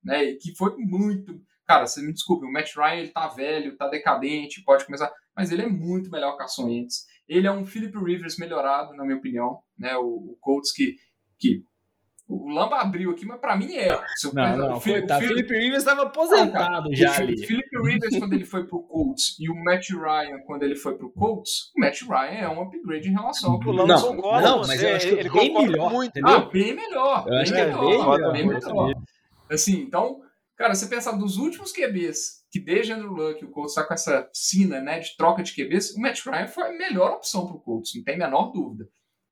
[0.03, 0.23] né?
[0.23, 1.41] E que foi muito,
[1.71, 5.51] cara, você me desculpe, o Matt Ryan ele tá velho, tá decadente, pode começar, mas
[5.51, 7.05] ele é muito melhor que o Carson Wentz.
[7.29, 9.95] Ele é um Philip Rivers melhorado, na minha opinião, né?
[9.97, 10.95] O, o Colts que
[11.39, 11.63] que
[12.27, 13.87] o Lamba abriu aqui, mas para mim é.
[13.91, 13.99] Eu-
[14.33, 15.19] Não, não, o Phil- o coitado.
[15.21, 17.37] Phil- Felipe Rivers estava Não, cara, aposentado o já ali.
[17.45, 21.11] Philip Rivers, quando ele foi pro Colts, e o Matt Ryan, quando ele foi pro
[21.11, 24.01] Colts, o Matt Ryan é um upgrade em relação ao que O o Lando Não,
[24.15, 26.09] concorda não, mas eu acho que ele bem melhor, muito.
[26.11, 26.29] entendeu?
[26.37, 27.25] Ah, bem melhor.
[27.27, 28.85] Eu acho bem que é melhor, bem melhor, bem melhor.
[28.87, 29.03] mesmo.
[29.49, 30.21] Assim, então,
[30.61, 34.29] cara, você pensar dos últimos QBs, que desde Andrew Luck, o Colts tá com essa
[34.31, 37.95] sina, né, de troca de QBs, o Matt Ryan foi a melhor opção pro Colts,
[37.95, 38.87] não tem a menor dúvida.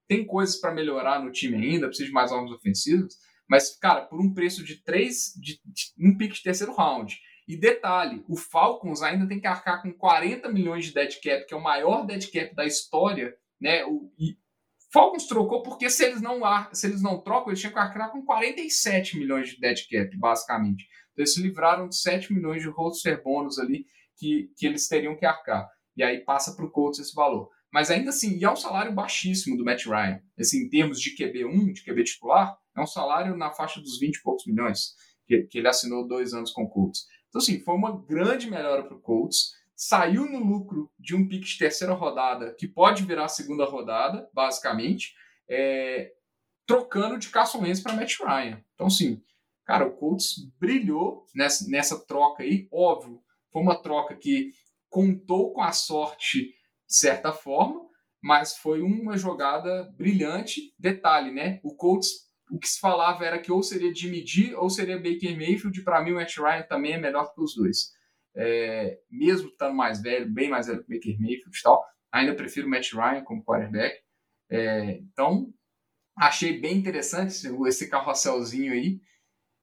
[0.08, 3.16] Tem coisas para melhorar no time ainda, precisa de mais armas ofensivas,
[3.48, 7.20] mas, cara, por um preço de três, de, de um pick de terceiro round.
[7.48, 11.54] E detalhe, o Falcons ainda tem que arcar com 40 milhões de dead cap, que
[11.54, 13.84] é o maior dead cap da história, né?
[13.86, 14.38] O, e
[14.92, 16.42] Falcons trocou porque se eles não
[16.74, 20.88] se eles não trocam, eles tinham que arcar com 47 milhões de dead cap, basicamente.
[21.20, 23.86] Eles se livraram de 7 milhões de roster bônus ali
[24.18, 25.70] que, que eles teriam que arcar.
[25.96, 27.50] E aí passa para o Colts esse valor.
[27.72, 30.22] Mas ainda assim, e é um salário baixíssimo do Matt Ryan.
[30.40, 34.16] Assim, em termos de QB1, de QB titular, é um salário na faixa dos 20
[34.16, 34.96] e poucos milhões
[35.28, 37.06] que, que ele assinou dois anos com o Colts.
[37.28, 39.54] Então, assim, foi uma grande melhora para o Colts.
[39.76, 45.14] Saiu no lucro de um pick de terceira rodada, que pode virar segunda rodada, basicamente,
[45.48, 46.12] é,
[46.66, 48.64] trocando de Carson Wentz para Matt Ryan.
[48.74, 49.22] Então, assim,
[49.70, 52.68] cara, o Colts brilhou nessa, nessa troca aí.
[52.72, 53.22] Óbvio,
[53.54, 54.52] foi uma troca que
[54.90, 56.46] contou com a sorte
[56.88, 57.80] de certa forma,
[58.20, 60.74] mas foi uma jogada brilhante.
[60.80, 61.60] Detalhe, né?
[61.64, 62.10] O Colts,
[62.50, 65.84] o que se falava era que ou seria Jimmy G ou seria Baker Mayfield.
[65.84, 67.92] Para mim, o Matt Ryan também é melhor que os dois.
[68.36, 72.66] É, mesmo estando mais velho, bem mais velho que Baker Mayfield e tal, ainda prefiro
[72.66, 74.00] o Matt Ryan como quarterback.
[74.50, 75.54] É, então,
[76.18, 77.36] achei bem interessante
[77.68, 79.00] esse carrosselzinho aí.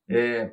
[0.08, 0.52] É,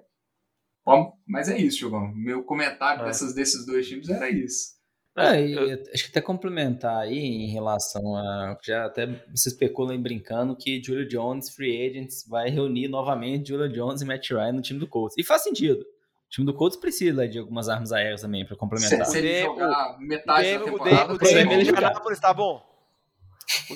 [0.85, 2.11] bom, mas é isso, Jogão.
[2.13, 3.05] Meu comentário É.
[3.05, 4.73] dessas, desses dois times era isso.
[5.15, 5.55] É, e
[5.93, 8.57] acho que até complementar aí em relação a.
[8.65, 14.01] Já até se especulam brincando que Julio Jones, free agents, vai reunir novamente Julio Jones
[14.01, 15.15] e Matt Ryan no time do Colts.
[15.15, 15.81] E faz sentido.
[15.81, 19.05] O time do Colts precisa de algumas armas aéreas também para Se, complementar.
[19.05, 21.51] se ele DM, jogar O metade DM, da o temporada, o DM bom.
[21.53, 21.87] ele de cara.
[21.89, 22.55] Anápolis tá bom?
[22.57, 22.72] O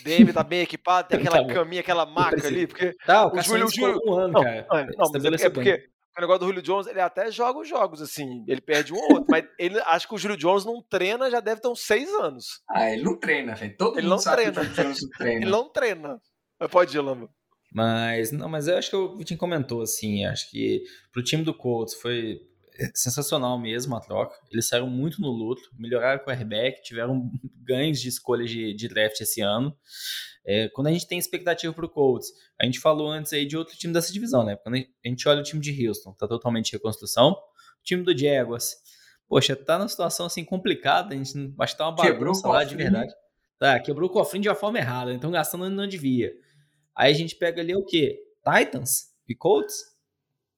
[0.04, 3.42] DM tá bem equipado, tem aquela Tá caminha, aquela maca ali, porque Tá, o O
[3.42, 4.68] Julio- um ano, Não, cara.
[4.70, 7.68] Mano, não, mas é, é porque o negócio do Julio Jones, ele até joga os
[7.70, 8.44] jogos, assim.
[8.48, 11.40] Ele perde um ou outro, mas ele acho que o Julio Jones não treina já
[11.40, 12.62] deve ter uns seis anos.
[12.70, 13.76] Ah, ele não treina, velho.
[13.78, 14.54] Todo Ele mundo não sabe treina.
[14.54, 15.42] que o Julio Jones não treina.
[15.44, 16.22] Ele não treina.
[16.60, 17.30] Mas pode ir, Lamba.
[17.72, 21.54] Mas, não, mas eu acho que o Vitinho comentou, assim, acho que pro time do
[21.54, 22.40] Colts foi
[22.94, 24.36] sensacional mesmo a troca.
[24.52, 27.30] Eles saíram muito no luto, melhoraram o quarterback, tiveram
[27.64, 29.76] ganhos de escolhas de, de draft esse ano.
[30.46, 33.76] É, quando a gente tem expectativa pro Colts, a gente falou antes aí de outro
[33.78, 34.56] time dessa divisão, né?
[34.56, 37.32] Quando a gente olha o time de Houston, tá totalmente em reconstrução.
[37.32, 38.76] O time do Jaguars,
[39.28, 42.64] poxa, tá numa situação assim complicada, a gente acho que tá uma bagunça o lá
[42.64, 42.92] de cofrinho.
[42.92, 43.14] verdade.
[43.60, 46.32] Tá, quebrou o cofrinho de uma forma errada, então gastando onde não devia.
[46.96, 48.18] Aí a gente pega ali o quê?
[48.44, 49.97] Titans e Colts?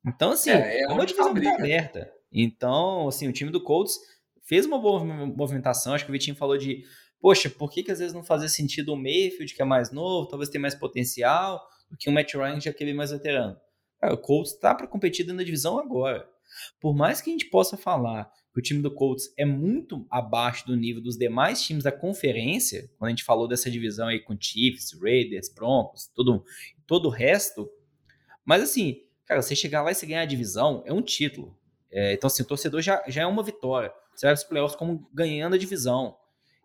[0.06, 1.56] Então, assim, É, é é, uma divisão tá fabrica.
[1.56, 2.12] aberta.
[2.32, 3.98] Então, assim, o time do Colts
[4.44, 5.94] fez uma boa mov- movimentação.
[5.94, 6.84] Acho que o Vitinho falou de,
[7.20, 10.28] poxa, por que, que às vezes não fazia sentido o Mayfield, que é mais novo,
[10.28, 13.58] talvez tenha mais potencial, do que o Matt Ryan, que já é mais veterano?
[14.00, 16.28] Cara, o Colts tá para competir da divisão agora.
[16.80, 20.66] Por mais que a gente possa falar que o time do Colts é muito abaixo
[20.66, 24.36] do nível dos demais times da conferência, quando a gente falou dessa divisão aí com
[24.40, 26.44] Chiefs, Raiders, Broncos, todo,
[26.88, 27.70] todo o resto,
[28.46, 31.56] mas assim, cara, você chegar lá e você ganhar a divisão é um título.
[31.92, 33.94] É, então, assim, o torcedor já, já é uma vitória.
[34.14, 36.18] Você vai para os playoffs como ganhando a divisão.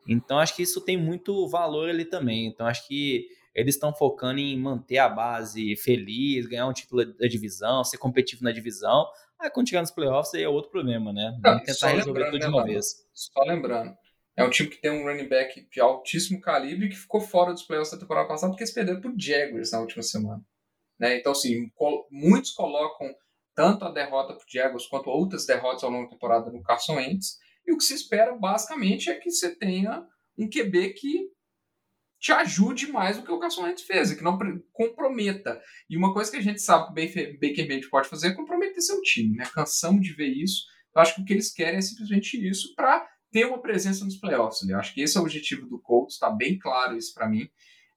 [0.08, 2.46] Então, acho que isso tem muito valor ali também.
[2.46, 7.28] Então, acho que eles estão focando em manter a base feliz, ganhar um título da
[7.28, 9.06] divisão, ser competitivo na divisão.
[9.38, 11.32] Aí, quando chegar nos playoffs, aí é outro problema, né?
[11.42, 13.06] Não, Vamos tentar resolver tudo de né, uma vez.
[13.12, 13.94] Só lembrando,
[14.36, 17.62] É um time que tem um running back de altíssimo calibre que ficou fora dos
[17.62, 20.42] playoffs da temporada passada porque eles perderam pro Jaguars na última semana.
[20.98, 21.18] Né?
[21.18, 21.70] Então, assim,
[22.10, 23.12] muitos colocam
[23.54, 27.38] tanto a derrota pro Jaguars quanto outras derrotas ao longo da temporada no Carson Wentz.
[27.66, 31.30] E o que se espera, basicamente, é que você tenha um QB que
[32.18, 34.38] te ajude mais do que o Carson Wentz fez, que não
[34.72, 35.60] comprometa.
[35.90, 38.80] E uma coisa que a gente sabe que o Baker Mayfield pode fazer é comprometer
[38.80, 39.44] seu time, né?
[39.54, 40.64] Cansamos de ver isso.
[40.94, 44.16] Eu acho que o que eles querem é simplesmente isso para ter uma presença nos
[44.16, 44.66] playoffs.
[44.66, 44.74] Né?
[44.74, 47.48] Eu acho que esse é o objetivo do Colts, está bem claro isso para mim.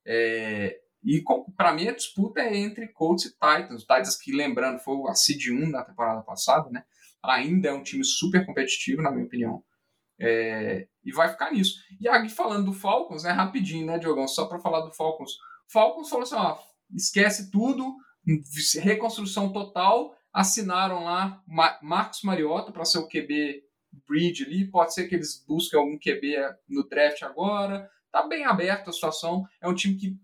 [0.05, 0.77] É...
[1.07, 1.23] E
[1.55, 3.83] para mim a disputa é entre Colts e Titans.
[3.83, 6.83] O Titans que, lembrando, foi a seed 1 na temporada passada, né?
[7.23, 9.63] Ainda é um time super competitivo, na minha opinião.
[10.19, 11.75] É, e vai ficar nisso.
[12.01, 15.31] E aqui falando do Falcons, né, rapidinho, né, Diogão, só para falar do Falcons.
[15.71, 16.57] Falcons falou assim, ó,
[16.93, 17.95] esquece tudo,
[18.81, 21.41] reconstrução total, assinaram lá
[21.81, 23.63] Marcos Mariota para ser o QB
[24.05, 26.35] bridge ali, pode ser que eles busquem algum QB
[26.67, 30.17] no draft agora, tá bem aberto a situação, é um time que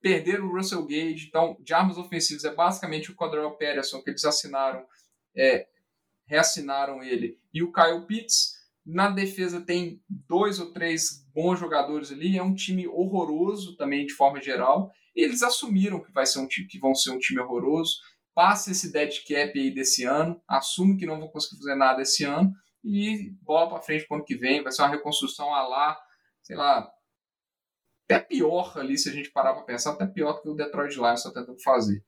[0.00, 4.24] perderam o Russell Gage, então de armas ofensivas é basicamente o Cordell Patterson que eles
[4.24, 4.84] assinaram,
[5.36, 5.66] é,
[6.26, 12.38] reassinaram ele, e o Kyle Pitts, na defesa tem dois ou três bons jogadores ali,
[12.38, 14.90] é um time horroroso também de forma geral.
[15.14, 17.98] Eles assumiram que vai ser um time que vão ser um time horroroso.
[18.34, 22.24] Passa esse dead cap aí desse ano, assume que não vão conseguir fazer nada esse
[22.24, 25.98] ano e bola para frente pro ano que vem, vai ser uma reconstrução a lá,
[26.42, 26.90] sei lá,
[28.10, 30.96] até pior ali se a gente parar para pensar, até pior do que o Detroit
[30.96, 32.02] Lions está tentando fazer.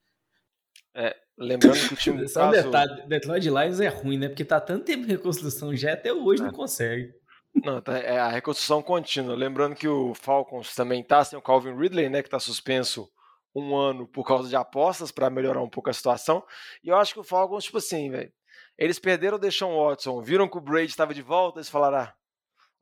[0.95, 2.27] É, lembrando que o time.
[2.29, 2.65] Só um caso...
[2.65, 4.29] detalhe: Detroit Lions é ruim, né?
[4.29, 6.47] Porque tá tanto tempo em reconstrução já, até hoje é.
[6.47, 7.13] não consegue.
[7.55, 9.35] Não, tá, é a reconstrução contínua.
[9.35, 12.23] Lembrando que o Falcons também tá sem o Calvin Ridley, né?
[12.23, 13.09] Que tá suspenso
[13.55, 16.43] um ano por causa de apostas para melhorar um pouco a situação.
[16.83, 18.33] E eu acho que o Falcons, tipo assim, velho.
[18.79, 22.15] Eles perderam o Deshaun Watson, viram que o Brady estava de volta, eles falaram: ah,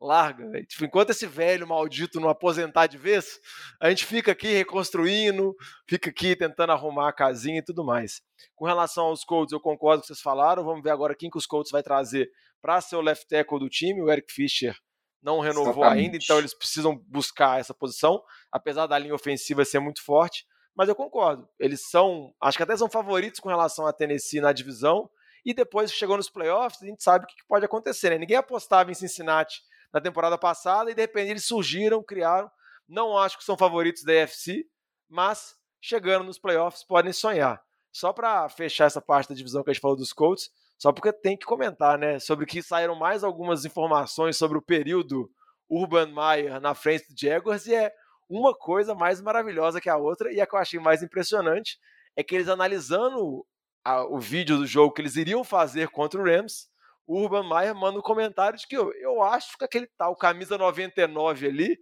[0.01, 0.49] larga.
[0.49, 0.65] Véio.
[0.65, 3.39] Tipo, enquanto esse velho maldito não aposentar de vez,
[3.79, 5.55] a gente fica aqui reconstruindo,
[5.87, 8.21] fica aqui tentando arrumar a casinha e tudo mais.
[8.55, 10.63] Com relação aos Colts, eu concordo com o que vocês falaram.
[10.63, 12.29] Vamos ver agora quem que os Colts vai trazer
[12.61, 14.01] para ser o left tackle do time.
[14.01, 14.75] O Eric Fischer
[15.21, 16.05] não renovou Exatamente.
[16.05, 20.45] ainda, então eles precisam buscar essa posição, apesar da linha ofensiva ser muito forte.
[20.75, 24.51] Mas eu concordo, eles são, acho que até são favoritos com relação a Tennessee na
[24.51, 25.09] divisão.
[25.43, 28.11] E depois chegou nos playoffs, a gente sabe o que pode acontecer.
[28.11, 28.19] Né?
[28.19, 29.59] Ninguém apostava em Cincinnati
[29.93, 32.49] na temporada passada e de repente eles surgiram, criaram.
[32.87, 34.65] Não acho que são favoritos da AFC,
[35.09, 37.61] mas chegando nos playoffs podem sonhar.
[37.91, 41.11] Só para fechar essa parte da divisão que a gente falou dos Colts, só porque
[41.11, 45.29] tem que comentar, né, sobre que saíram mais algumas informações sobre o período
[45.69, 47.93] Urban Meyer na frente do Jaguars e é
[48.29, 51.77] uma coisa mais maravilhosa que a outra e a que eu achei mais impressionante
[52.15, 53.45] é que eles analisando
[53.83, 56.67] a, o vídeo do jogo que eles iriam fazer contra o Rams,
[57.11, 60.57] o Urban Meyer manda um comentário de que eu, eu acho que aquele tal camisa
[60.57, 61.77] 99 ali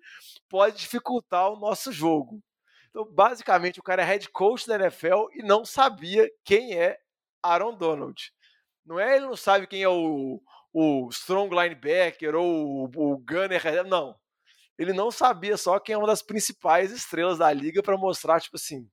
[0.49, 2.41] pode dificultar o nosso jogo.
[2.89, 6.97] Então, basicamente, o cara é head coach da NFL e não sabia quem é
[7.43, 8.19] Aaron Donald.
[8.84, 10.41] Não é ele não sabe quem é o,
[10.73, 14.15] o strong linebacker ou o, o gunner, não.
[14.80, 18.55] Ele não sabia só quem é uma das principais estrelas da liga para mostrar, tipo
[18.57, 18.89] assim,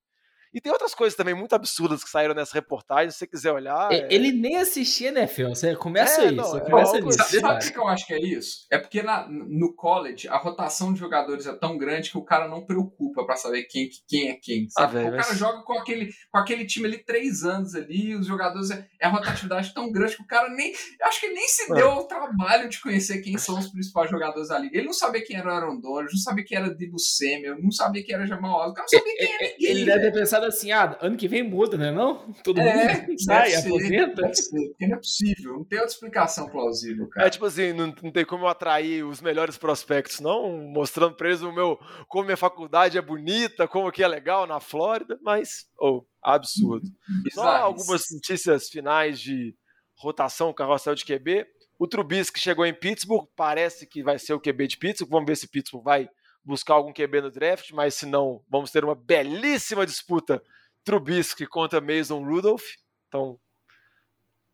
[0.57, 3.92] e tem outras coisas também muito absurdas que saíram nessa reportagem, se você quiser olhar.
[3.92, 4.09] É...
[4.11, 6.34] Ele nem assistia NFL, você começa é, isso.
[6.34, 7.40] Não, é começa nisso.
[7.40, 8.66] Sabe, o que eu acho que é isso?
[8.70, 12.48] É porque na, no college a rotação de jogadores é tão grande que o cara
[12.48, 14.66] não preocupa para saber quem, quem é quem.
[14.78, 15.38] Ah, véio, o cara mas...
[15.38, 18.70] joga com aquele, com aquele time ali três anos ali, os jogadores.
[18.70, 20.72] É, é a rotatividade tão grande que o cara nem.
[21.02, 24.48] Acho que ele nem se deu o trabalho de conhecer quem são os principais jogadores
[24.48, 24.78] da liga.
[24.78, 27.70] Ele não sabia quem era o Aaron Donald, não sabia quem era Debo Samuel, não
[27.70, 29.70] sabia quem era Jamal Osborne, o cara não sabia quem era ninguém.
[29.70, 31.90] Ele deve ter pensado assim, ah, ano que vem muda, né?
[31.90, 32.32] Não?
[32.42, 34.22] Todo é, mundo sai, ser, aposenta.
[34.22, 37.26] Porque não é possível, não tem outra explicação plausível, cara.
[37.26, 41.28] É tipo assim, não, não tem como eu atrair os melhores prospectos, não, mostrando pra
[41.28, 41.78] eles o meu,
[42.09, 46.86] como minha faculdade é bonita, como que é legal na Flórida, mas, oh, absurdo.
[47.32, 49.55] Só algumas notícias finais de
[49.99, 51.47] rotação, carrossel de QB.
[51.78, 55.36] O Trubisky chegou em Pittsburgh, parece que vai ser o QB de Pittsburgh, vamos ver
[55.36, 56.09] se Pittsburgh vai
[56.47, 60.40] buscar algum QB no draft, mas se não, vamos ter uma belíssima disputa
[60.84, 62.64] Trubisky contra Mason Rudolph.
[63.09, 63.38] Então,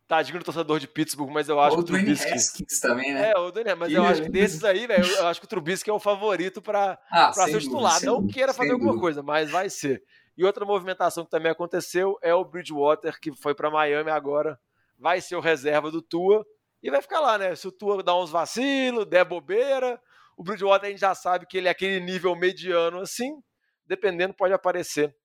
[0.07, 2.33] tadinho do torcedor de Pittsburgh, mas eu acho que o Trubisky...
[2.33, 3.31] Haskins também, né?
[3.31, 5.89] É, o Dwayne, mas eu acho que desses aí, velho, eu acho que o Trubisky
[5.91, 7.93] é o favorito para ah, ser titular.
[7.93, 10.03] Dúvida, não queira fazer alguma coisa, mas vai ser.
[10.35, 14.59] E outra movimentação que também aconteceu é o Bridgewater, que foi para Miami agora,
[14.97, 16.43] vai ser o reserva do Tua
[16.81, 17.55] e vai ficar lá, né?
[17.55, 20.01] Se o Tua dá uns vacilos, der bobeira,
[20.37, 23.31] o Bridgewater a gente já sabe que ele é aquele nível mediano assim,
[23.85, 25.15] dependendo pode aparecer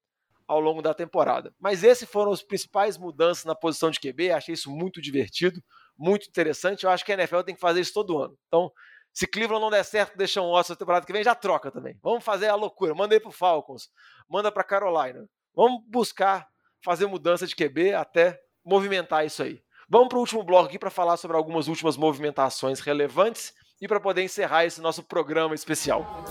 [0.46, 1.54] ao longo da temporada.
[1.61, 5.62] Mas esses foram os principais mudanças na posição de QB, achei isso muito divertido,
[5.96, 6.84] muito interessante.
[6.84, 8.36] Eu acho que a NFL tem que fazer isso todo ano.
[8.46, 8.70] Então,
[9.12, 11.98] Se Cleveland não der certo, deixa um Watson na temporada que vem, já troca também.
[12.02, 12.94] Vamos fazer a loucura.
[12.94, 13.88] Manda aí pro Falcons.
[14.28, 15.26] Manda pra Carolina.
[15.54, 16.46] Vamos buscar
[16.84, 19.61] fazer mudança de QB até movimentar isso aí.
[19.88, 24.00] Vamos para o último bloco aqui para falar sobre algumas últimas movimentações relevantes e para
[24.00, 26.24] poder encerrar esse nosso programa especial.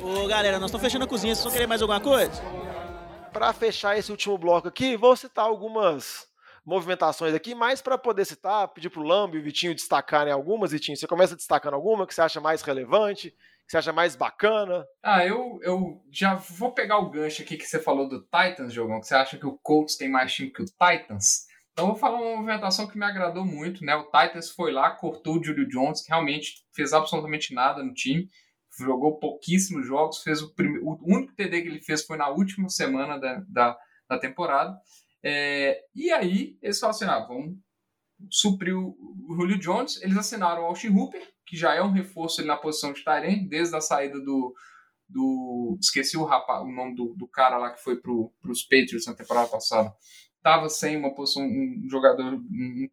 [0.00, 2.42] Ô galera, nós estamos fechando a cozinha, vocês vão querer mais alguma coisa?
[3.32, 6.26] Para fechar esse último bloco aqui, vou citar algumas
[6.64, 10.72] movimentações aqui, mais para poder citar, pedir para o Lambo e o Vitinho destacarem algumas.
[10.72, 14.86] Vitinho, você começa destacando alguma que você acha mais relevante, que você acha mais bacana?
[15.02, 19.00] Ah, eu, eu já vou pegar o gancho aqui que você falou do Titans, Jogão,
[19.00, 21.46] que você acha que o Colts tem mais time que o Titans.
[21.74, 23.96] Então vou falar uma movimentação que me agradou muito, né?
[23.96, 28.30] O Titans foi lá, cortou o Julio Jones, que realmente fez absolutamente nada no time,
[28.78, 33.18] jogou pouquíssimos jogos, fez o, o único TD que ele fez foi na última semana
[33.18, 34.78] da, da, da temporada.
[35.20, 37.58] É, e aí eles falaram assim, ah, vamos
[38.30, 38.96] suprir o,
[39.36, 42.92] Julio Jones, eles assinaram o Austin Hooper, que já é um reforço ali na posição
[42.92, 44.54] de Tyrene, desde a saída do,
[45.08, 49.06] do esqueci o, rapaz, o nome do, do cara lá que foi para os Patriots
[49.06, 49.92] na temporada passada,
[50.44, 52.88] estava sem uma posição, um jogador, um, um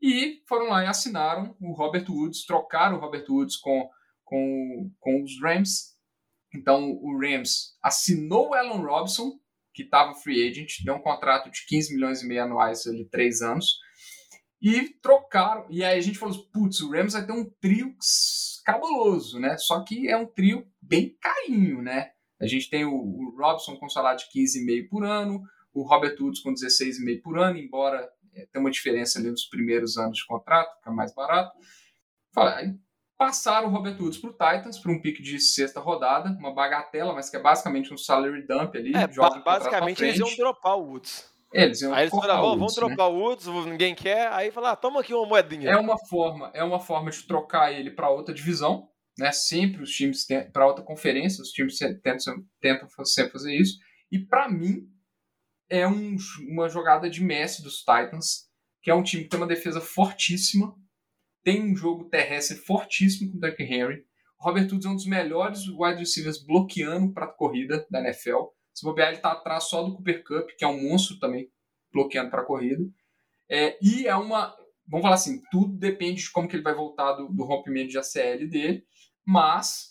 [0.00, 3.90] e foram lá e assinaram o Robert Woods, trocaram o Robert Woods com,
[4.24, 5.96] com, com os Rams.
[6.54, 9.40] Então o Rams assinou o Alan Robson,
[9.74, 13.42] que estava free agent, deu um contrato de 15 milhões e meio anuais ali, três
[13.42, 13.76] anos,
[14.62, 15.66] e trocaram.
[15.68, 17.92] E aí a gente falou, putz, o Rams vai ter um trio
[18.64, 19.56] cabuloso, né?
[19.58, 22.12] Só que é um trio bem carinho, né?
[22.40, 25.42] A gente tem o, o Robson com salário de 15,5 por ano,
[25.72, 29.96] o Robert Woods com 16,5 por ano, embora é, tenha uma diferença ali nos primeiros
[29.96, 31.52] anos de contrato, que é mais barato.
[33.16, 37.12] Passaram o Robert Woods para o Titans, para um pique de sexta rodada, uma bagatela,
[37.12, 38.92] mas que é basicamente um salary dump ali.
[38.94, 39.08] É,
[39.44, 41.28] basicamente eles iam dropar o Woods.
[41.52, 42.80] É, eles iam aí eles falaram, vamos né?
[42.80, 45.70] dropar o Woods, ninguém quer, aí falaram, ah, toma aqui uma moedinha.
[45.70, 48.88] É uma forma, é uma forma de trocar ele para outra divisão,
[49.18, 49.32] né?
[49.32, 53.78] Sempre os times para outra conferência, os times tentam, tentam sempre fazer isso.
[54.12, 54.86] E para mim,
[55.68, 56.16] é um,
[56.48, 58.48] uma jogada de Messi dos Titans,
[58.82, 60.74] que é um time que tem uma defesa fortíssima,
[61.44, 64.04] tem um jogo terrestre fortíssimo com o Derrick Henry.
[64.38, 68.48] Robert Woods é um dos melhores wide receivers bloqueando para a corrida da NFL.
[68.72, 71.50] Se bobear, ele está atrás só do Cooper Cup, que é um monstro também
[71.92, 72.84] bloqueando para a corrida.
[73.48, 74.54] É, e é uma.
[74.86, 77.98] Vamos falar assim, tudo depende de como que ele vai voltar do, do rompimento de
[77.98, 78.84] ACL dele,
[79.26, 79.87] mas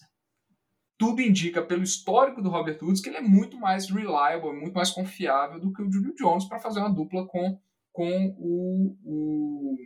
[0.98, 4.90] tudo indica, pelo histórico do Robert Woods, que ele é muito mais reliable, muito mais
[4.90, 7.60] confiável do que o Julio Jones para fazer uma dupla com,
[7.92, 9.78] com o, o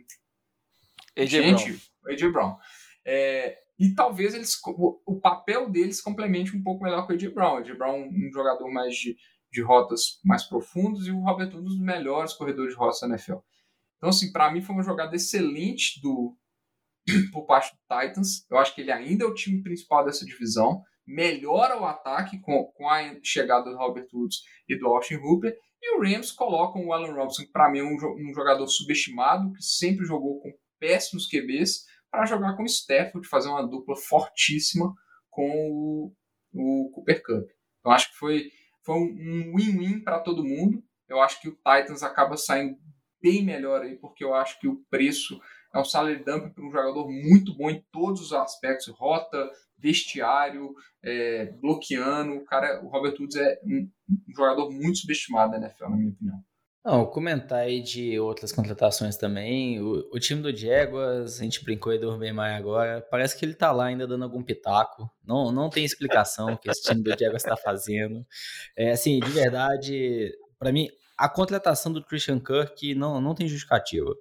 [1.16, 1.64] AJ gente,
[2.02, 2.12] Brown.
[2.14, 2.56] AJ Brown.
[3.04, 7.34] É, e talvez eles, o, o, papel deles complemente um pouco melhor com o AJ
[7.34, 7.54] Brown.
[7.54, 9.16] O AJ Brown um jogador mais de,
[9.50, 13.08] de rotas mais profundas e o Robert Woods um dos melhores corredores de rotas da
[13.08, 13.38] NFL.
[13.98, 16.34] Então, assim, para mim foi uma jogada excelente do
[17.32, 18.46] por parte do Titans.
[18.50, 22.64] Eu acho que ele ainda é o time principal dessa divisão melhora o ataque com,
[22.64, 24.38] com a chegada do Robert Woods
[24.68, 25.56] e do Austin Hooper.
[25.80, 30.06] E o Rams colocam o Allen Robinson, para mim um, um, jogador subestimado, que sempre
[30.06, 34.94] jogou com péssimos QBs, para jogar com o Stafford, fazer uma dupla fortíssima
[35.30, 36.12] com o,
[36.52, 37.48] o Cooper Cup.
[37.80, 38.50] Então acho que foi,
[38.84, 40.82] foi um win-win para todo mundo.
[41.08, 42.78] Eu acho que o Titans acaba saindo
[43.20, 45.40] bem melhor aí, porque eu acho que o preço
[45.74, 49.50] é um salary dump para um jogador muito bom em todos os aspectos, rota,
[49.82, 50.72] vestiário,
[51.04, 52.34] é, bloqueando.
[52.34, 56.12] O cara, o Robert Woods é um, um jogador muito subestimado na NFL, na minha
[56.12, 56.38] opinião.
[56.84, 59.80] Não, comentar aí de outras contratações também.
[59.80, 63.54] O, o time do Jaguars, a gente brincou aí do Urban agora, parece que ele
[63.54, 65.08] tá lá ainda dando algum pitaco.
[65.24, 68.26] Não, não tem explicação o que esse time do Jaguars está fazendo.
[68.76, 74.12] É, assim, de verdade, para mim, a contratação do Christian Kirk não, não tem justificativa.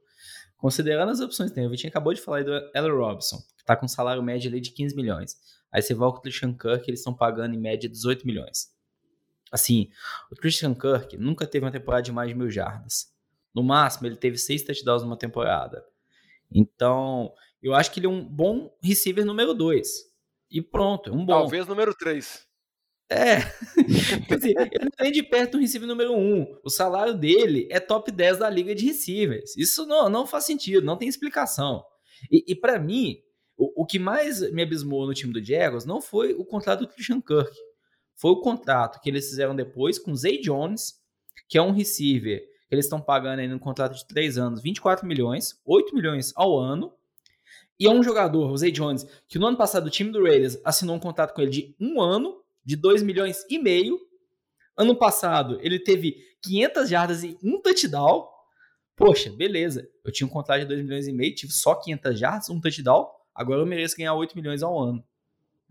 [0.61, 3.75] Considerando as opções tem, o Vitinho acabou de falar aí do Ellen Robson, que tá
[3.75, 5.35] com salário médio ali de 15 milhões.
[5.71, 8.71] Aí você volta o Christian Kirk, eles estão pagando em média 18 milhões.
[9.51, 9.89] Assim,
[10.31, 13.11] o Christian Kirk nunca teve uma temporada de mais de mil jardas.
[13.55, 15.83] No máximo, ele teve seis touchdowns numa temporada.
[16.51, 19.89] Então, eu acho que ele é um bom receiver número 2.
[20.51, 21.39] E pronto, é um bom.
[21.39, 22.47] Talvez número 3.
[23.11, 23.39] É.
[24.33, 26.17] assim, ele não de perto um receiver número 1.
[26.17, 26.57] Um.
[26.63, 29.55] O salário dele é top 10 da liga de receivers.
[29.57, 31.83] Isso não, não faz sentido, não tem explicação.
[32.31, 33.17] E, e para mim,
[33.57, 36.87] o, o, que mais me abismou no time do Jaguars não foi o contrato do
[36.87, 37.51] Christian Kirk.
[38.15, 40.93] Foi o contrato que eles fizeram depois com o Zay Jones,
[41.49, 42.39] que é um receiver
[42.69, 46.57] que eles estão pagando aí no contrato de 3 anos 24 milhões, 8 milhões ao
[46.57, 46.93] ano.
[47.77, 50.57] E é um jogador, o Zay Jones, que no ano passado o time do Raiders
[50.63, 53.99] assinou um contrato com ele de um ano, de 2 milhões e meio.
[54.77, 58.27] Ano passado ele teve 500 jardas e um touchdown.
[58.95, 59.89] Poxa, beleza.
[60.03, 63.07] Eu tinha um contrato de 2 milhões e meio, tive só 500 jardas, um touchdown
[63.33, 65.03] agora eu mereço ganhar 8 milhões ao ano.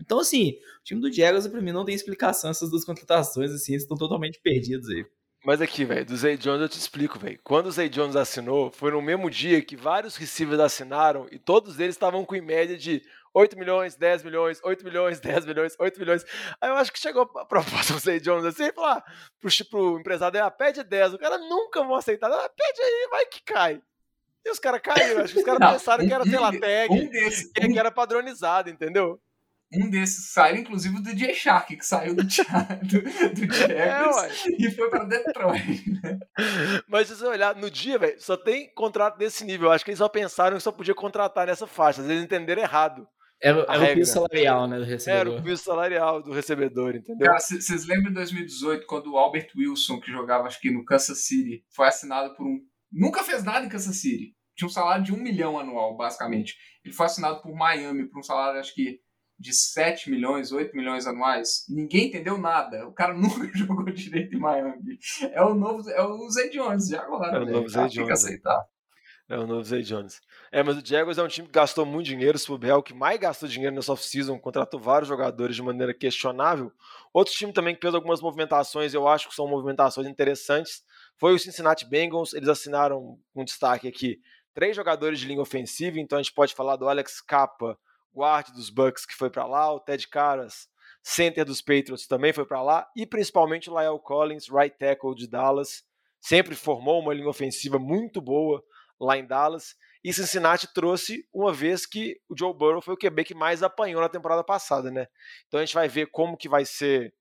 [0.00, 3.72] Então, assim, o time do Jaguars, pra mim, não tem explicação essas duas contratações, assim,
[3.72, 5.04] eles estão totalmente perdidos aí.
[5.44, 7.38] Mas aqui, velho, do Zay Jones eu te explico, velho.
[7.42, 11.78] Quando o Zay Jones assinou, foi no mesmo dia que vários receivers assinaram e todos
[11.80, 13.02] eles estavam com em média de
[13.32, 16.24] 8 milhões, 10 milhões, 8 milhões, 10 milhões, 8 milhões.
[16.60, 19.04] Aí eu acho que chegou a proposta do Zay Jones assim e falou: ah,
[19.40, 21.14] pro, pro empresário dele, ah, pede 10.
[21.14, 22.30] O cara nunca vão aceitar.
[22.30, 23.82] Ah, pede aí, vai que cai.
[24.44, 27.10] E os caras caíram, acho que os caras pensaram que era, sei lá, tag, um
[27.10, 29.20] desse, que era padronizado, entendeu?
[29.72, 34.70] Um desses saiu, inclusive, do DJ Shark, que saiu do, do, do Jaguars é, e
[34.72, 35.90] foi para Detroit.
[36.02, 36.18] Né?
[36.88, 39.68] Mas se você olhar, no dia, velho, só tem contrato desse nível.
[39.68, 42.00] Eu acho que eles só pensaram que só podia contratar nessa faixa.
[42.00, 43.06] Às vezes entenderam errado.
[43.42, 45.32] Era, era o piso salarial, né, do recebedor.
[45.32, 47.26] Era o piso salarial do recebedor, entendeu?
[47.26, 51.24] Cara, vocês lembram de 2018, quando o Albert Wilson, que jogava acho que no Kansas
[51.24, 52.60] City, foi assinado por um...
[52.92, 54.34] Nunca fez nada em Kansas City.
[54.54, 56.54] Tinha um salário de um milhão anual, basicamente.
[56.84, 59.00] Ele foi assinado por Miami por um salário, acho que
[59.38, 62.86] de 7 milhões, 8 milhões anuais, ninguém entendeu nada.
[62.86, 64.98] O cara nunca jogou direito em Miami.
[65.32, 67.38] É o novo, é o Zay Jones de agora.
[67.38, 68.10] É o novo Zay Jones.
[68.10, 68.62] aceitar.
[69.30, 70.20] É o novo Zay Jones.
[70.50, 73.16] É, mas o Jaguars é um time que gastou muito dinheiro, o o que mais
[73.20, 76.72] gastou dinheiro nessa off-season, contratou vários jogadores de maneira questionável.
[77.12, 80.82] Outro time também que fez algumas movimentações, eu acho que são movimentações interessantes,
[81.16, 82.34] foi o Cincinnati Bengals.
[82.34, 84.20] Eles assinaram um destaque aqui,
[84.52, 87.78] três jogadores de linha ofensiva, então a gente pode falar do Alex Capa,
[88.12, 90.66] guard dos Bucks que foi para lá, o Ted Caras,
[91.04, 95.28] center dos Patriots também foi para lá, e principalmente o Lyle Collins, right tackle de
[95.28, 95.84] Dallas,
[96.20, 98.60] sempre formou uma linha ofensiva muito boa
[99.00, 103.24] lá em Dallas, e Cincinnati trouxe uma vez que o Joe Burrow foi o QB
[103.24, 105.06] que mais apanhou na temporada passada, né?
[105.46, 107.14] Então a gente vai ver como que vai ser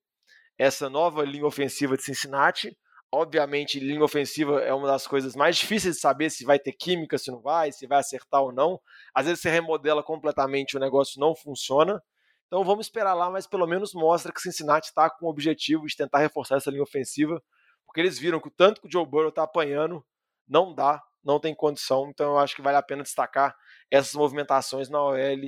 [0.58, 2.76] essa nova linha ofensiva de Cincinnati.
[3.12, 7.18] Obviamente, linha ofensiva é uma das coisas mais difíceis de saber se vai ter química,
[7.18, 8.80] se não vai, se vai acertar ou não.
[9.14, 12.02] Às vezes você remodela completamente o negócio não funciona.
[12.46, 15.96] Então vamos esperar lá, mas pelo menos mostra que Cincinnati está com o objetivo de
[15.96, 17.42] tentar reforçar essa linha ofensiva,
[17.84, 20.04] porque eles viram que o tanto que o Joe Burrow está apanhando
[20.48, 22.08] não dá não tem condição.
[22.10, 23.56] Então eu acho que vale a pena destacar
[23.90, 25.40] essas movimentações na OL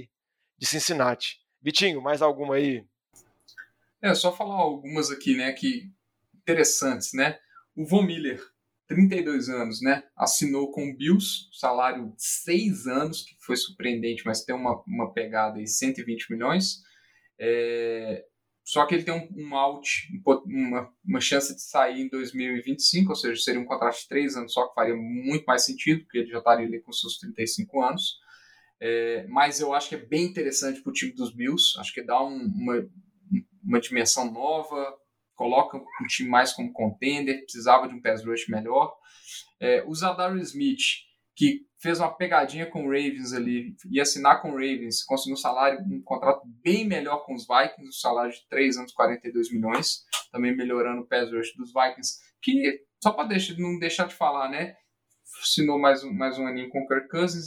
[0.59, 1.39] de Cincinnati.
[1.61, 2.85] Vitinho, mais alguma aí?
[4.01, 5.91] É, só falar algumas aqui, né, que
[6.35, 7.39] interessantes, né?
[7.75, 8.43] O Von Miller,
[8.89, 10.03] 32 anos, né?
[10.17, 15.13] Assinou com o Bills, salário de 6 anos, que foi surpreendente, mas tem uma, uma
[15.13, 16.83] pegada aí, 120 milhões.
[17.39, 18.25] É,
[18.65, 20.09] só que ele tem um, um out,
[20.47, 24.53] uma, uma chance de sair em 2025, ou seja, seria um contrato de três anos
[24.53, 28.21] só, que faria muito mais sentido, porque ele já estaria ali com seus 35 anos.
[28.81, 32.03] É, mas eu acho que é bem interessante para o time dos Bills, acho que
[32.03, 32.89] dá um, uma,
[33.63, 34.97] uma dimensão nova,
[35.35, 38.95] coloca o time mais como contender, precisava de um pass rush melhor.
[39.61, 40.81] É, o Zadar Smith,
[41.35, 45.37] que fez uma pegadinha com o Ravens ali, ia assinar com o Ravens, conseguiu um
[45.37, 50.05] salário, um contrato bem melhor com os Vikings, um salário de 3 anos, 42 milhões,
[50.31, 53.29] também melhorando o pass rush dos Vikings, que, só para
[53.59, 54.77] não deixar de falar, né,
[55.43, 57.47] assinou mais um, mais um aninho com o Kirk Cousins,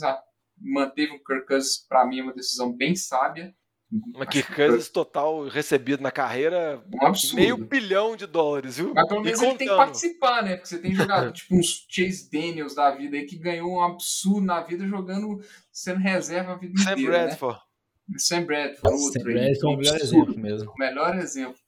[0.58, 3.54] manteve o Kirk Cousins, para mim é uma decisão bem sábia,
[3.90, 7.36] uma Kirk Cousins total recebido na carreira um absurdo.
[7.36, 8.92] meio bilhão de dólares, viu?
[8.92, 10.56] Mas pelo menos ele tem que participar, né?
[10.56, 14.44] Porque você tem jogado tipo uns Chase Daniels da vida aí que ganhou um absurdo
[14.44, 15.40] na vida jogando
[15.72, 17.10] sendo reserva a vida Sam inteira.
[17.10, 17.60] Bradford.
[18.08, 18.18] Né?
[18.18, 20.70] Sam Bradford, outro Sam Bradford é o melhor exemplo mesmo.
[20.70, 21.58] O melhor exemplo.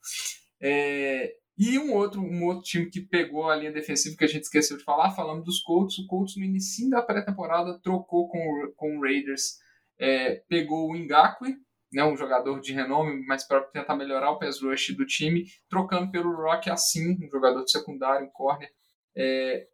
[0.61, 4.45] É, e um outro, um outro time que pegou a linha defensiva que a gente
[4.45, 5.99] esqueceu de falar, falando dos Colts.
[5.99, 9.59] O Colts no início da pré-temporada trocou com, com o Raiders,
[9.99, 11.57] é, pegou o Ngakwe,
[11.93, 16.11] né, um jogador de renome, mas para tentar melhorar o pass rush do time, trocando
[16.11, 18.70] pelo Rock assim, um jogador de secundário, um corner.
[19.16, 19.66] É,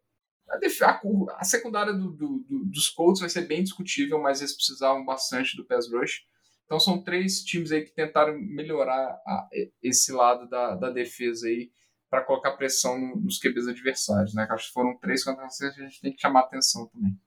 [0.48, 1.00] a,
[1.38, 5.56] a, secundária do, do, do, dos Colts vai ser bem discutível, mas eles precisavam bastante
[5.56, 6.22] do pass rush.
[6.64, 9.48] Então são três times aí que tentaram melhorar a,
[9.82, 11.70] esse lado da, da defesa aí
[12.08, 14.46] para colocar pressão nos QBs adversários, né?
[14.48, 17.18] Acho que foram três que a gente tem que chamar atenção também.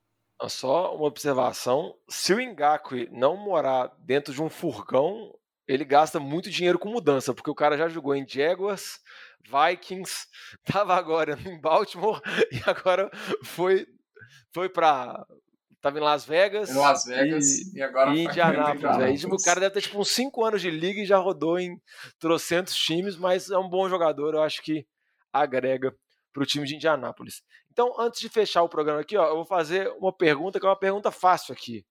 [0.47, 5.33] Só uma observação: se o Ngakwe não morar dentro de um furgão,
[5.67, 8.99] ele gasta muito dinheiro com mudança, porque o cara já jogou em Jaguars,
[9.43, 10.27] Vikings,
[10.63, 12.21] tava agora em Baltimore
[12.51, 13.09] e agora
[13.43, 13.87] foi
[14.53, 15.25] foi para
[15.81, 18.97] tava em Las Vegas, em Las Vegas e, e agora em Indianápolis.
[18.97, 21.59] Aí, tipo, o cara deve ter tipo uns 5 anos de liga e já rodou
[21.59, 21.79] em
[22.19, 24.85] trocentos times, mas é um bom jogador, eu acho que
[25.33, 25.95] agrega
[26.33, 27.41] para o time de Indianápolis.
[27.77, 30.69] Então, antes de fechar o programa aqui, ó, eu vou fazer uma pergunta que é
[30.69, 31.85] uma pergunta fácil aqui.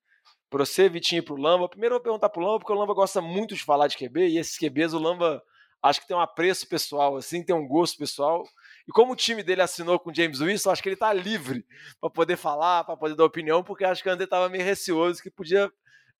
[0.50, 1.68] Para você, Vitinho, para o Lamba.
[1.68, 3.96] Primeiro eu vou perguntar para o Lamba, porque o Lamba gosta muito de falar de
[3.96, 5.40] QB, e esses QBs o Lamba
[5.80, 8.42] acho que tem um apreço pessoal, assim, tem um gosto pessoal.
[8.88, 11.64] E como o time dele assinou com o James Wilson, acho que ele está livre
[12.00, 15.22] para poder falar, para poder dar opinião, porque acho que o André estava meio receoso
[15.22, 15.70] que podia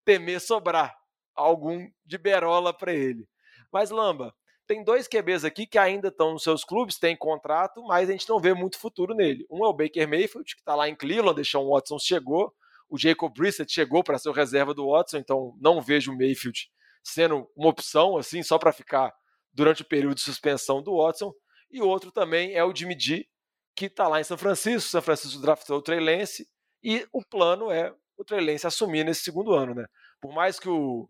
[0.05, 0.95] temer sobrar
[1.35, 3.29] algum de berola para ele.
[3.73, 4.33] Mas, Lamba,
[4.67, 8.29] tem dois QBs aqui que ainda estão nos seus clubes, têm contrato, mas a gente
[8.29, 9.47] não vê muito futuro nele.
[9.51, 12.53] Um é o Baker Mayfield, que está lá em Cleveland, o Watson chegou.
[12.89, 16.69] O Jacob Brissett chegou para ser o reserva do Watson, então não vejo o Mayfield
[17.03, 19.13] sendo uma opção, assim, só para ficar
[19.53, 21.33] durante o período de suspensão do Watson.
[21.71, 23.27] E outro também é o Jimmy G,
[23.75, 24.91] que está lá em São Francisco.
[24.91, 26.49] São Francisco draftou o Trey Lance,
[26.83, 29.87] e o plano é o Trey Lance assumir nesse segundo ano, né?
[30.21, 31.09] Por mais que o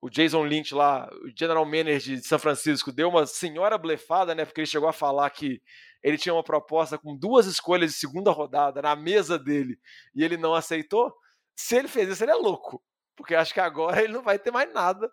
[0.00, 4.44] o Jason Lynch lá, o general manager de São Francisco, deu uma senhora blefada, né?
[4.44, 5.60] Porque ele chegou a falar que
[6.02, 9.78] ele tinha uma proposta com duas escolhas de segunda rodada na mesa dele
[10.14, 11.12] e ele não aceitou.
[11.54, 12.82] Se ele fez isso, ele é louco,
[13.14, 15.10] porque acho que agora ele não vai ter mais nada.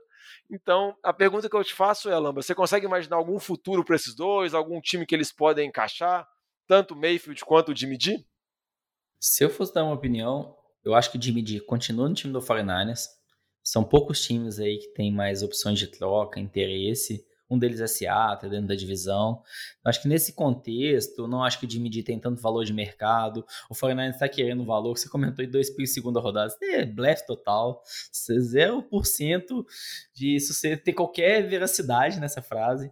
[0.49, 3.97] Então, a pergunta que eu te faço é, Lamba, você consegue imaginar algum futuro para
[3.97, 6.25] esses dois, algum time que eles podem encaixar,
[6.65, 8.25] tanto o Mayfield quanto o Jimmy G?
[9.19, 12.31] Se eu fosse dar uma opinião, eu acho que o Jimmy G continua no time
[12.31, 13.16] do 49ers
[13.67, 17.27] são poucos times aí que têm mais opções de troca, interesse.
[17.49, 19.41] Um deles é Seattle, dentro da divisão.
[19.83, 23.45] Acho que nesse contexto, não acho que o Jimmy G tem tanto valor de mercado.
[23.69, 26.47] O 49 está querendo valor, você comentou em dois picks segunda rodada.
[26.47, 27.83] Isso é blefe total.
[28.13, 29.65] 0%
[30.13, 32.89] de isso você ter qualquer veracidade nessa frase.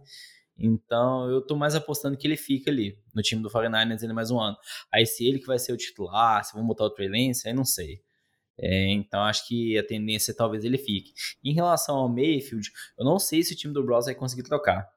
[0.58, 4.30] Então, eu tô mais apostando que ele fica ali, no time do 49ers, ele mais
[4.30, 4.58] um ano.
[4.92, 7.54] Aí, se ele que vai ser o titular, se vão botar o Trey Lance, aí
[7.54, 8.04] não sei.
[8.58, 11.12] É, então acho que a tendência talvez ele fique.
[11.44, 14.88] Em relação ao Mayfield, eu não sei se o time do Browns vai conseguir trocar.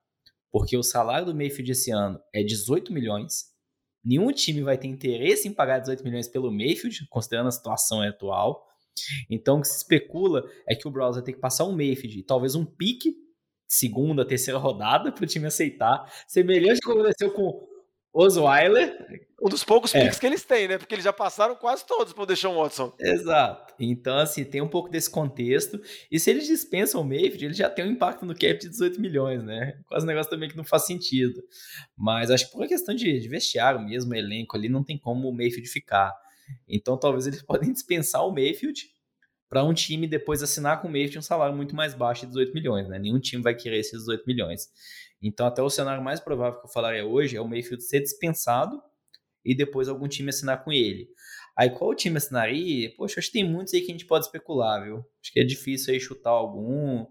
[0.51, 3.45] Porque o salário do Mayfield esse ano é 18 milhões.
[4.03, 8.66] Nenhum time vai ter interesse em pagar 18 milhões pelo Mayfield, considerando a situação atual.
[9.30, 12.20] Então o que se especula é que o Browns vai ter que passar um Mayfield
[12.20, 13.16] e talvez um pique,
[13.68, 16.12] segunda, terceira rodada, para o time aceitar.
[16.28, 17.68] Semelhante ao que aconteceu com
[18.14, 19.28] Osweiler.
[19.41, 20.03] Um dos poucos é.
[20.03, 20.78] picks que eles têm, né?
[20.78, 22.93] Porque eles já passaram quase todos para o Deshaun Watson.
[22.99, 23.74] Exato.
[23.80, 25.82] Então, assim, tem um pouco desse contexto.
[26.12, 28.99] E se eles dispensam o Mayfield, ele já tem um impacto no cap de 18
[28.99, 29.80] milhões, né?
[29.88, 31.41] Quase um negócio também que não faz sentido.
[31.97, 35.30] Mas acho que por uma questão de, de vestiário mesmo, elenco ali, não tem como
[35.30, 36.14] o Mayfield ficar.
[36.68, 38.89] Então, talvez eles podem dispensar o Mayfield
[39.50, 42.54] para um time depois assinar com o Mayfield um salário muito mais baixo de 18
[42.54, 43.00] milhões, né?
[43.00, 44.70] Nenhum time vai querer esses 18 milhões.
[45.22, 48.82] Então, até o cenário mais provável que eu falaria hoje é o Mayfield ser dispensado
[49.43, 51.10] e depois algum time assinar com ele.
[51.58, 52.93] Aí, qual time assinaria?
[52.95, 54.97] Poxa, acho que tem muitos aí que a gente pode especular, viu?
[55.22, 57.06] Acho que é difícil aí chutar algum.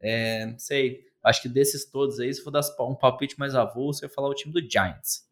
[0.00, 1.04] É, não sei.
[1.22, 4.28] Acho que desses todos aí, se for dar um palpite mais avulso, eu ia falar
[4.28, 5.30] o time do Giants.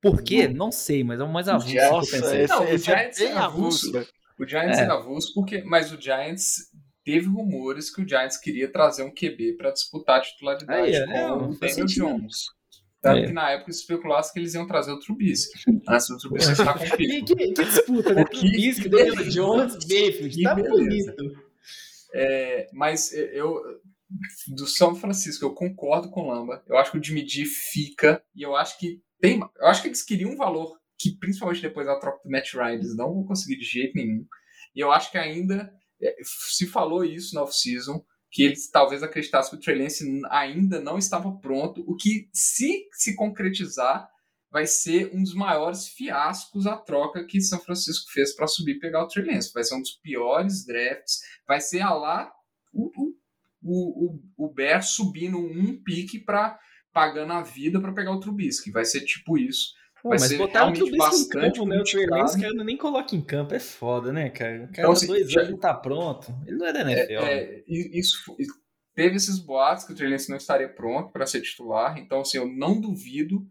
[0.00, 0.46] Por quê?
[0.46, 0.54] Uhum.
[0.54, 2.46] Não sei, mas é o mais avulso Nossa, que eu pensei.
[2.48, 3.92] Não, o Giants é avulso.
[4.42, 4.82] O Giants é.
[4.82, 6.68] é avulso, porque, mas o Giants
[7.04, 11.12] teve rumores que o Giants queria trazer um QB para disputar a titularidade é, com
[11.12, 12.46] é, o Daniel Jones.
[13.00, 13.26] Tanto é.
[13.26, 15.60] que na época especulasse que eles iam trazer o Trubisky.
[15.88, 18.24] Antes do Trubisky estar com o que, que, que disputa, né?
[18.24, 20.42] Trubisky, Daniel Jones, Mayfield.
[20.42, 21.14] Tá bonito.
[22.12, 23.60] É, mas eu,
[24.48, 26.64] do São Francisco, eu concordo com o Lamba.
[26.66, 29.40] Eu acho que o Jimmy G fica e eu acho que tem.
[29.56, 32.80] Eu acho que eles queriam um valor que, principalmente depois da troca do Matt Ryan,
[32.96, 34.24] não vão conseguir de jeito nenhum.
[34.74, 39.50] E eu acho que ainda é, se falou isso na off-season, que eles talvez acreditassem
[39.50, 44.08] que o Trey Lance ainda não estava pronto, o que, se se concretizar,
[44.50, 48.78] vai ser um dos maiores fiascos a troca que São Francisco fez para subir e
[48.78, 49.52] pegar o Trey Lance.
[49.52, 52.32] Vai ser um dos piores drafts, vai ser a lá
[52.72, 52.90] o,
[53.62, 56.58] o, o, o Bear subindo um pique para
[56.92, 58.70] pagando a vida para pegar o Trubisky.
[58.70, 59.72] Vai ser tipo isso.
[60.04, 61.76] Mas botar o Trubisky em campo, né?
[61.78, 63.54] O Lance, cara, nem coloca em campo.
[63.54, 64.64] É foda, né, cara?
[64.64, 65.40] O cara então, assim, dois já...
[65.40, 66.34] anos não tá pronto.
[66.46, 67.24] Ele não é da NFL.
[67.24, 68.36] É, é, isso,
[68.94, 71.98] teve esses boatos que o Trey não estaria pronto para ser titular.
[71.98, 73.46] Então, assim, eu não duvido,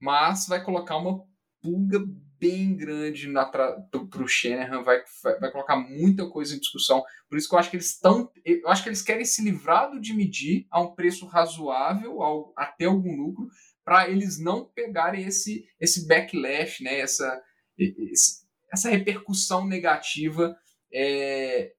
[0.00, 1.24] mas vai colocar uma
[1.60, 2.00] pulga
[2.38, 3.72] bem grande na tra...
[4.08, 7.02] pro Shanahan, vai, vai, vai, colocar muita coisa em discussão.
[7.28, 8.30] Por isso que eu acho que eles estão.
[8.44, 12.52] Eu acho que eles querem se livrar do de medir a um preço razoável, ao,
[12.56, 13.48] até algum lucro,
[13.88, 17.42] para eles não pegarem esse, esse backlash, né, essa,
[17.78, 20.54] esse, essa repercussão negativa
[20.92, 21.72] é,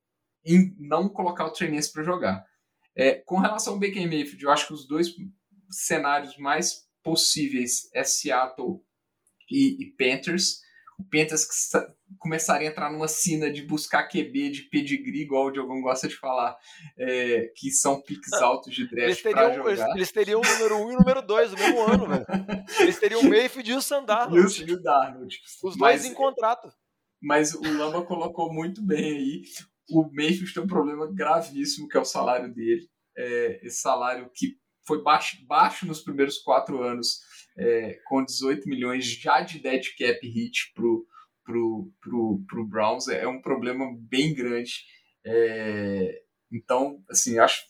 [0.44, 2.44] em não colocar o Trainers para jogar.
[2.95, 5.14] É, com relação ao Baker Mayfield, eu acho que os dois
[5.69, 8.81] cenários mais possíveis é Seattle
[9.48, 10.61] e, e Panthers.
[10.99, 11.47] O Panthers
[12.17, 16.15] começaria a entrar numa cena de buscar QB de pedigree, igual o Diogão gosta de
[16.15, 16.57] falar,
[16.97, 19.71] é, que são piques ah, altos de draft para jogar.
[19.71, 22.26] Eles, eles, teriam o número 1 um e o número 2 no mesmo ano, velho.
[22.81, 24.65] Eles teriam o Mayfield e o Sandarnold.
[24.69, 25.39] E o Darnold.
[25.63, 26.69] Os dois em contrato.
[27.21, 29.41] Mas o Lamba colocou muito bem aí.
[29.89, 32.88] O Mayfield tem um problema gravíssimo, que é o salário dele.
[33.17, 37.19] É, esse salário que foi baixo, baixo nos primeiros quatro anos,
[37.60, 41.06] é, com 18 milhões já de dead cap hit pro
[41.49, 44.86] pro, pro, pro Browns é um problema bem grande.
[45.26, 46.22] É,
[46.52, 47.64] então, assim, acho,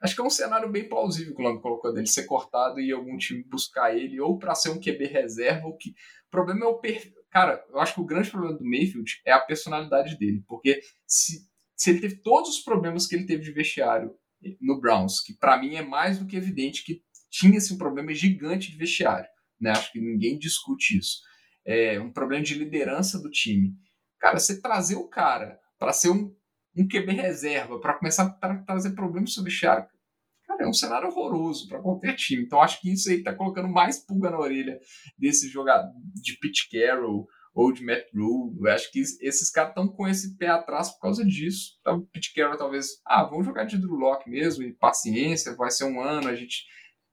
[0.00, 2.92] acho que é um cenário bem plausível que o Lando colocou dele ser cortado e
[2.92, 5.90] algum time buscar ele, ou para ser um QB reserva, o que.
[5.90, 7.12] O problema é o perfil.
[7.30, 11.46] Cara, eu acho que o grande problema do Mayfield é a personalidade dele, porque se,
[11.76, 14.14] se ele teve todos os problemas que ele teve de vestiário
[14.60, 18.12] no Browns, que para mim é mais do que evidente que tinha esse um problema
[18.14, 19.28] gigante de vestiário,
[19.60, 19.70] né?
[19.70, 21.20] Acho que ninguém discute isso.
[21.66, 23.74] É um problema de liderança do time.
[24.18, 26.34] Cara, você trazer o cara para ser um,
[26.76, 29.86] um QB reserva, para começar a tra trazer problemas sobre vestiário,
[30.46, 32.44] cara, é um cenário horroroso para qualquer time.
[32.44, 34.78] Então acho que isso aí tá colocando mais pulga na orelha
[35.16, 37.26] desse jogador de Pete Carroll
[37.58, 38.56] ou de Matt Rule.
[38.60, 41.76] Eu acho que esses caras estão com esse pé atrás por causa disso.
[41.80, 45.70] Então, o Pete Carroll talvez, ah, vamos jogar de Drew Lock mesmo, e paciência, vai
[45.70, 46.64] ser um ano, a gente...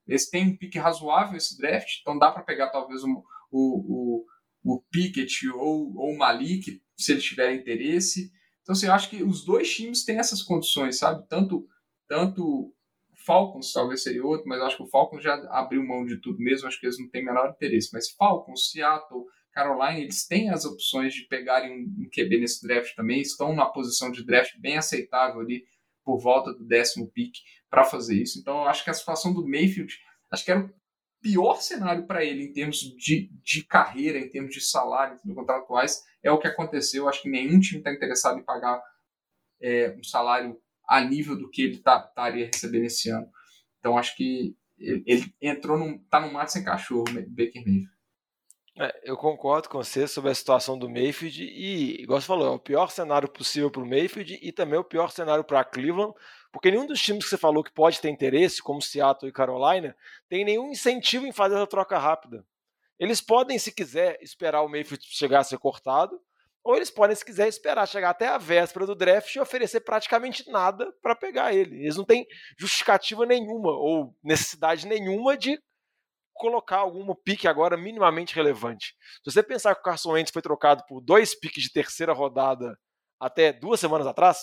[0.08, 4.24] Eles têm um pique razoável esse draft, então dá para pegar talvez o, o,
[4.64, 8.32] o, o Pickett ou, ou o Malik, se eles tiverem interesse.
[8.62, 11.28] Então, assim, eu acho que os dois times têm essas condições, sabe?
[11.28, 11.68] Tanto,
[12.08, 12.74] tanto
[13.26, 16.68] Falcons talvez seria outro, mas acho que o Falcons já abriu mão de tudo mesmo,
[16.68, 17.90] acho que eles não têm menor interesse.
[17.92, 23.22] Mas Falcons, Seattle, Caroline, eles têm as opções de pegarem um QB nesse draft também,
[23.22, 25.64] estão na posição de draft bem aceitável ali
[26.06, 27.34] por volta do décimo pick
[27.70, 28.40] para fazer isso.
[28.40, 29.94] Então, eu acho que a situação do Mayfield,
[30.32, 30.70] acho que era o
[31.22, 36.04] pior cenário para ele em termos de, de carreira, em termos de salário, de contratuais,
[36.24, 37.10] é o que aconteceu.
[37.10, 38.82] Acho que nenhum time está interessado em pagar
[39.60, 40.58] é, um salário
[40.88, 43.28] a nível do que ele tá, estaria recebendo esse ano.
[43.80, 47.95] Então, acho que ele, ele entrou num, tá no mato sem cachorro, Baker Mayfield.
[48.78, 52.50] É, eu concordo com você sobre a situação do Mayfield e, igual você falou, é
[52.50, 56.14] o pior cenário possível para o Mayfield e também o pior cenário para Cleveland,
[56.52, 59.96] porque nenhum dos times que você falou que pode ter interesse, como Seattle e Carolina,
[60.28, 62.46] tem nenhum incentivo em fazer essa troca rápida.
[63.00, 66.20] Eles podem, se quiser, esperar o Mayfield chegar a ser cortado,
[66.62, 70.50] ou eles podem, se quiser, esperar chegar até a véspera do draft e oferecer praticamente
[70.50, 71.82] nada para pegar ele.
[71.82, 72.28] Eles não têm
[72.58, 75.62] justificativa nenhuma ou necessidade nenhuma de
[76.36, 78.94] colocar algum pique agora minimamente relevante.
[79.24, 82.78] Se você pensar que o Carson Wentz foi trocado por dois piques de terceira rodada
[83.20, 84.38] até duas semanas atrás,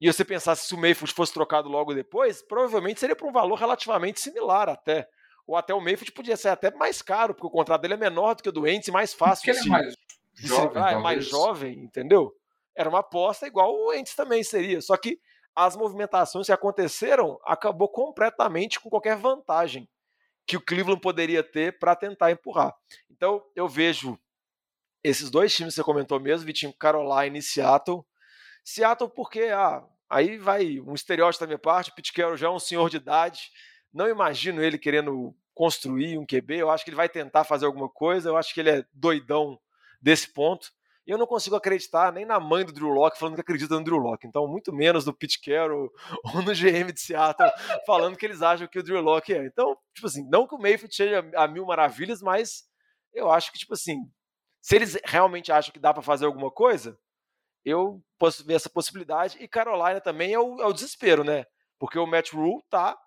[0.00, 3.56] e você pensasse se o Mayfield fosse trocado logo depois, provavelmente seria por um valor
[3.56, 5.08] relativamente similar até.
[5.46, 8.34] Ou até o Mayfield podia ser até mais caro, porque o contrato dele é menor
[8.34, 9.94] do que o do Wentz e mais fácil porque ele é mais
[10.34, 12.34] jovem, é mais jovem, entendeu?
[12.74, 14.80] Era uma aposta igual o Wentz também seria.
[14.80, 15.18] Só que
[15.54, 19.88] as movimentações que aconteceram acabou completamente com qualquer vantagem
[20.46, 22.74] que o Cleveland poderia ter para tentar empurrar.
[23.10, 24.18] Então eu vejo
[25.02, 28.04] esses dois times que você comentou mesmo, Vitinho, Carolina e Seattle.
[28.64, 32.58] Seattle porque ah, aí vai um estereótipo da minha parte, Pete Carroll já é um
[32.58, 33.50] senhor de idade,
[33.92, 37.88] não imagino ele querendo construir um QB, eu acho que ele vai tentar fazer alguma
[37.88, 39.58] coisa, eu acho que ele é doidão
[40.00, 40.70] desse ponto.
[41.06, 43.84] E eu não consigo acreditar nem na mãe do Drew Locke falando que acredita no
[43.84, 44.26] Drew Locke.
[44.26, 45.88] Então, muito menos no Pete Carroll
[46.34, 47.50] ou no GM de Seattle
[47.86, 49.46] falando que eles acham que o Drew Locke é.
[49.46, 52.64] Então, tipo assim, não que o Mayfield seja a mil maravilhas, mas
[53.14, 53.98] eu acho que, tipo assim,
[54.60, 56.98] se eles realmente acham que dá para fazer alguma coisa,
[57.64, 59.36] eu posso ver essa possibilidade.
[59.40, 61.44] E Carolina também é o, é o desespero, né?
[61.78, 62.98] Porque o Matt Rule tá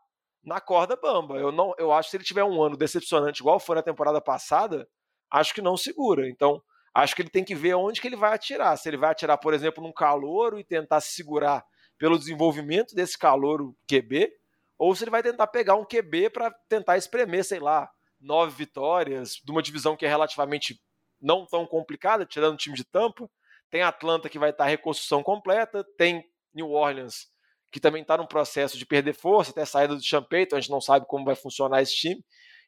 [0.41, 1.35] na corda bamba.
[1.35, 4.21] Eu não, eu acho que se ele tiver um ano decepcionante igual foi na temporada
[4.21, 4.87] passada,
[5.29, 6.29] acho que não segura.
[6.29, 6.61] Então,
[6.93, 8.77] Acho que ele tem que ver onde que ele vai atirar.
[8.77, 11.63] Se ele vai atirar, por exemplo, num calouro e tentar se segurar
[11.97, 14.31] pelo desenvolvimento desse calouro QB,
[14.77, 17.89] ou se ele vai tentar pegar um QB para tentar espremer, sei lá,
[18.19, 20.79] nove vitórias, de uma divisão que é relativamente
[21.21, 23.29] não tão complicada, tirando o time de Tampa.
[23.69, 27.29] Tem Atlanta que vai estar reconstrução completa, tem New Orleans
[27.71, 30.71] que também está num processo de perder força, até a saída do Champagne, a gente
[30.71, 32.23] não sabe como vai funcionar esse time.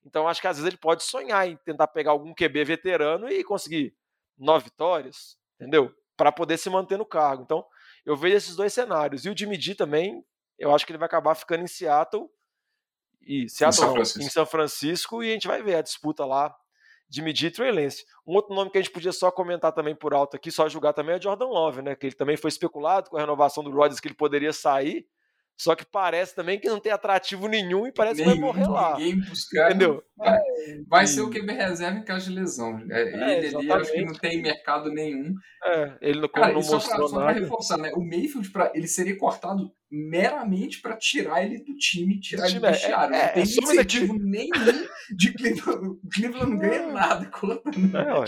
[0.05, 3.43] Então acho que às vezes ele pode sonhar em tentar pegar algum QB veterano e
[3.43, 3.93] conseguir
[4.37, 5.93] nove vitórias, entendeu?
[6.15, 7.43] Para poder se manter no cargo.
[7.43, 7.65] Então,
[8.05, 9.25] eu vejo esses dois cenários.
[9.25, 10.23] E o Jimmy G também,
[10.57, 12.29] eu acho que ele vai acabar ficando em Seattle
[13.21, 16.25] e Seattle em São, não, em São Francisco e a gente vai ver a disputa
[16.25, 16.55] lá
[17.07, 18.05] de G e Trey Lance.
[18.25, 20.93] Um outro nome que a gente podia só comentar também por alto aqui, só julgar
[20.93, 21.93] também é Jordan Love, né?
[21.93, 25.05] Que ele também foi especulado com a renovação do Rodgers que ele poderia sair.
[25.61, 28.67] Só que parece também que não tem atrativo nenhum e parece nenhum, que vai morrer
[28.67, 28.97] lá.
[28.97, 29.69] Ninguém buscar.
[29.69, 30.01] Entendeu?
[30.17, 30.39] Vai,
[30.87, 32.83] vai ser o QB reserva em caso de lesão.
[32.89, 35.35] É, é, ele ali acho que não tem mercado nenhum.
[35.63, 37.91] É, ele não, Cara, não mostrou pra, Só para reforçar, né?
[37.93, 42.65] O Mayfield, pra, ele seria cortado meramente para tirar ele do time, tirar ele do
[42.65, 43.13] é, vestiário.
[43.13, 45.89] É, não tem incentivo nenhum de Cleveland.
[45.89, 47.95] O Cleveland não ganha nada cortando.
[47.95, 48.25] É,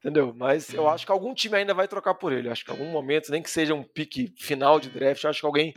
[0.00, 0.34] Entendeu?
[0.34, 2.48] Mas eu acho que algum time ainda vai trocar por ele.
[2.48, 5.46] Acho que em algum momento, nem que seja um pique final de draft, acho que
[5.46, 5.74] alguém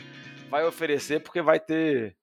[0.53, 2.15] vai oferecer porque vai ter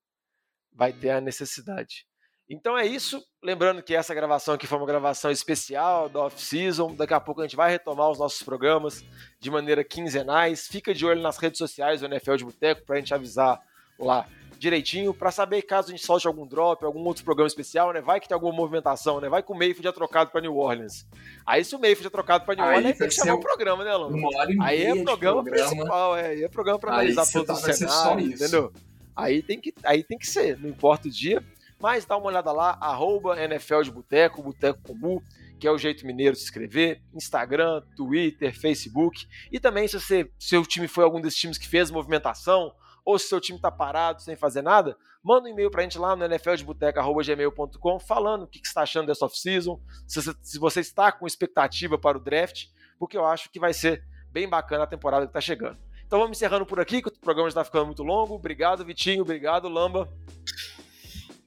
[0.72, 2.06] vai ter a necessidade.
[2.48, 3.20] Então é isso.
[3.42, 6.94] Lembrando que essa gravação aqui foi uma gravação especial da off-season.
[6.94, 9.04] Daqui a pouco a gente vai retomar os nossos programas
[9.40, 10.68] de maneira quinzenais.
[10.68, 13.60] Fica de olho nas redes sociais do NFL de Boteco para a gente avisar
[13.98, 14.28] lá
[14.60, 18.02] direitinho para saber caso a gente solte algum drop, algum outro programa especial, né?
[18.02, 19.26] Vai que tem alguma movimentação, né?
[19.26, 21.06] Vai que o Mayfield é trocado para New Orleans.
[21.46, 23.40] Aí se o Mayfield é trocado para New Aí Orleans, tem que chamar o um-
[23.40, 25.68] programa, né, e Aí é programa, programa.
[25.70, 26.26] principal, é.
[26.26, 28.42] Aí é programa para analisar tá- os cenários, isso.
[28.44, 28.72] entendeu?
[29.16, 31.42] Aí tem, que, aí tem que ser, não importa o dia.
[31.80, 35.22] Mas dá uma olhada lá, arroba NFL de Boteco, Boteco com Bu,
[35.58, 37.00] que é o jeito mineiro de se inscrever.
[37.14, 39.26] Instagram, Twitter, Facebook.
[39.50, 42.74] E também, se você, seu time foi algum desses times que fez movimentação,
[43.10, 46.14] ou se seu time tá parado sem fazer nada, manda um e-mail pra gente lá
[46.16, 50.80] no nfldeboteca.gmail.com falando o que, que você está achando dessa off-season, se, você- se você
[50.80, 52.66] está com expectativa para o draft,
[52.98, 55.76] porque eu acho que vai ser bem bacana a temporada que tá chegando.
[56.06, 58.34] Então vamos encerrando por aqui, que o programa já está ficando muito longo.
[58.34, 59.22] Obrigado, Vitinho.
[59.22, 60.08] Obrigado, Lamba.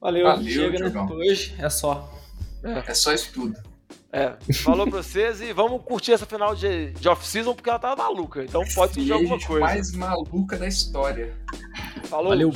[0.00, 1.06] Valeu, Valeu, chega, né?
[1.12, 2.10] Hoje é só.
[2.62, 3.54] É só isso tudo.
[4.16, 7.96] É, falou pra vocês e vamos curtir essa final de, de off-season porque ela tá
[7.96, 8.44] maluca.
[8.44, 9.60] Então pode E surgir a alguma coisa.
[9.60, 11.34] mais maluca da história.
[12.04, 12.28] Falou.
[12.28, 12.52] Valeu.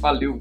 [0.00, 0.38] Valeu.